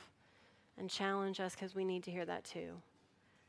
And 0.77 0.89
challenge 0.89 1.41
us 1.41 1.53
because 1.53 1.75
we 1.75 1.83
need 1.83 2.01
to 2.03 2.11
hear 2.11 2.23
that 2.23 2.45
too. 2.45 2.75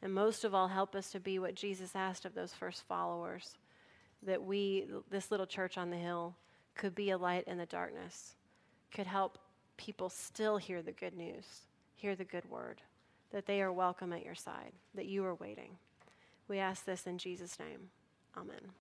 And 0.02 0.12
most 0.12 0.42
of 0.42 0.56
all, 0.56 0.66
help 0.66 0.96
us 0.96 1.12
to 1.12 1.20
be 1.20 1.38
what 1.38 1.54
Jesus 1.54 1.92
asked 1.94 2.24
of 2.24 2.34
those 2.34 2.52
first 2.52 2.82
followers 2.88 3.54
that 4.24 4.42
we, 4.42 4.88
this 5.08 5.30
little 5.30 5.46
church 5.46 5.78
on 5.78 5.90
the 5.90 5.96
hill, 5.96 6.34
could 6.74 6.96
be 6.96 7.10
a 7.10 7.16
light 7.16 7.44
in 7.46 7.58
the 7.58 7.66
darkness, 7.66 8.34
could 8.92 9.06
help 9.06 9.38
people 9.76 10.08
still 10.08 10.56
hear 10.56 10.82
the 10.82 10.90
good 10.90 11.16
news, 11.16 11.44
hear 11.94 12.16
the 12.16 12.24
good 12.24 12.50
word, 12.50 12.82
that 13.30 13.46
they 13.46 13.62
are 13.62 13.72
welcome 13.72 14.12
at 14.12 14.24
your 14.24 14.34
side, 14.34 14.72
that 14.96 15.06
you 15.06 15.24
are 15.24 15.36
waiting. 15.36 15.76
We 16.48 16.58
ask 16.58 16.84
this 16.84 17.06
in 17.06 17.18
Jesus' 17.18 17.60
name. 17.60 17.90
Amen. 18.36 18.72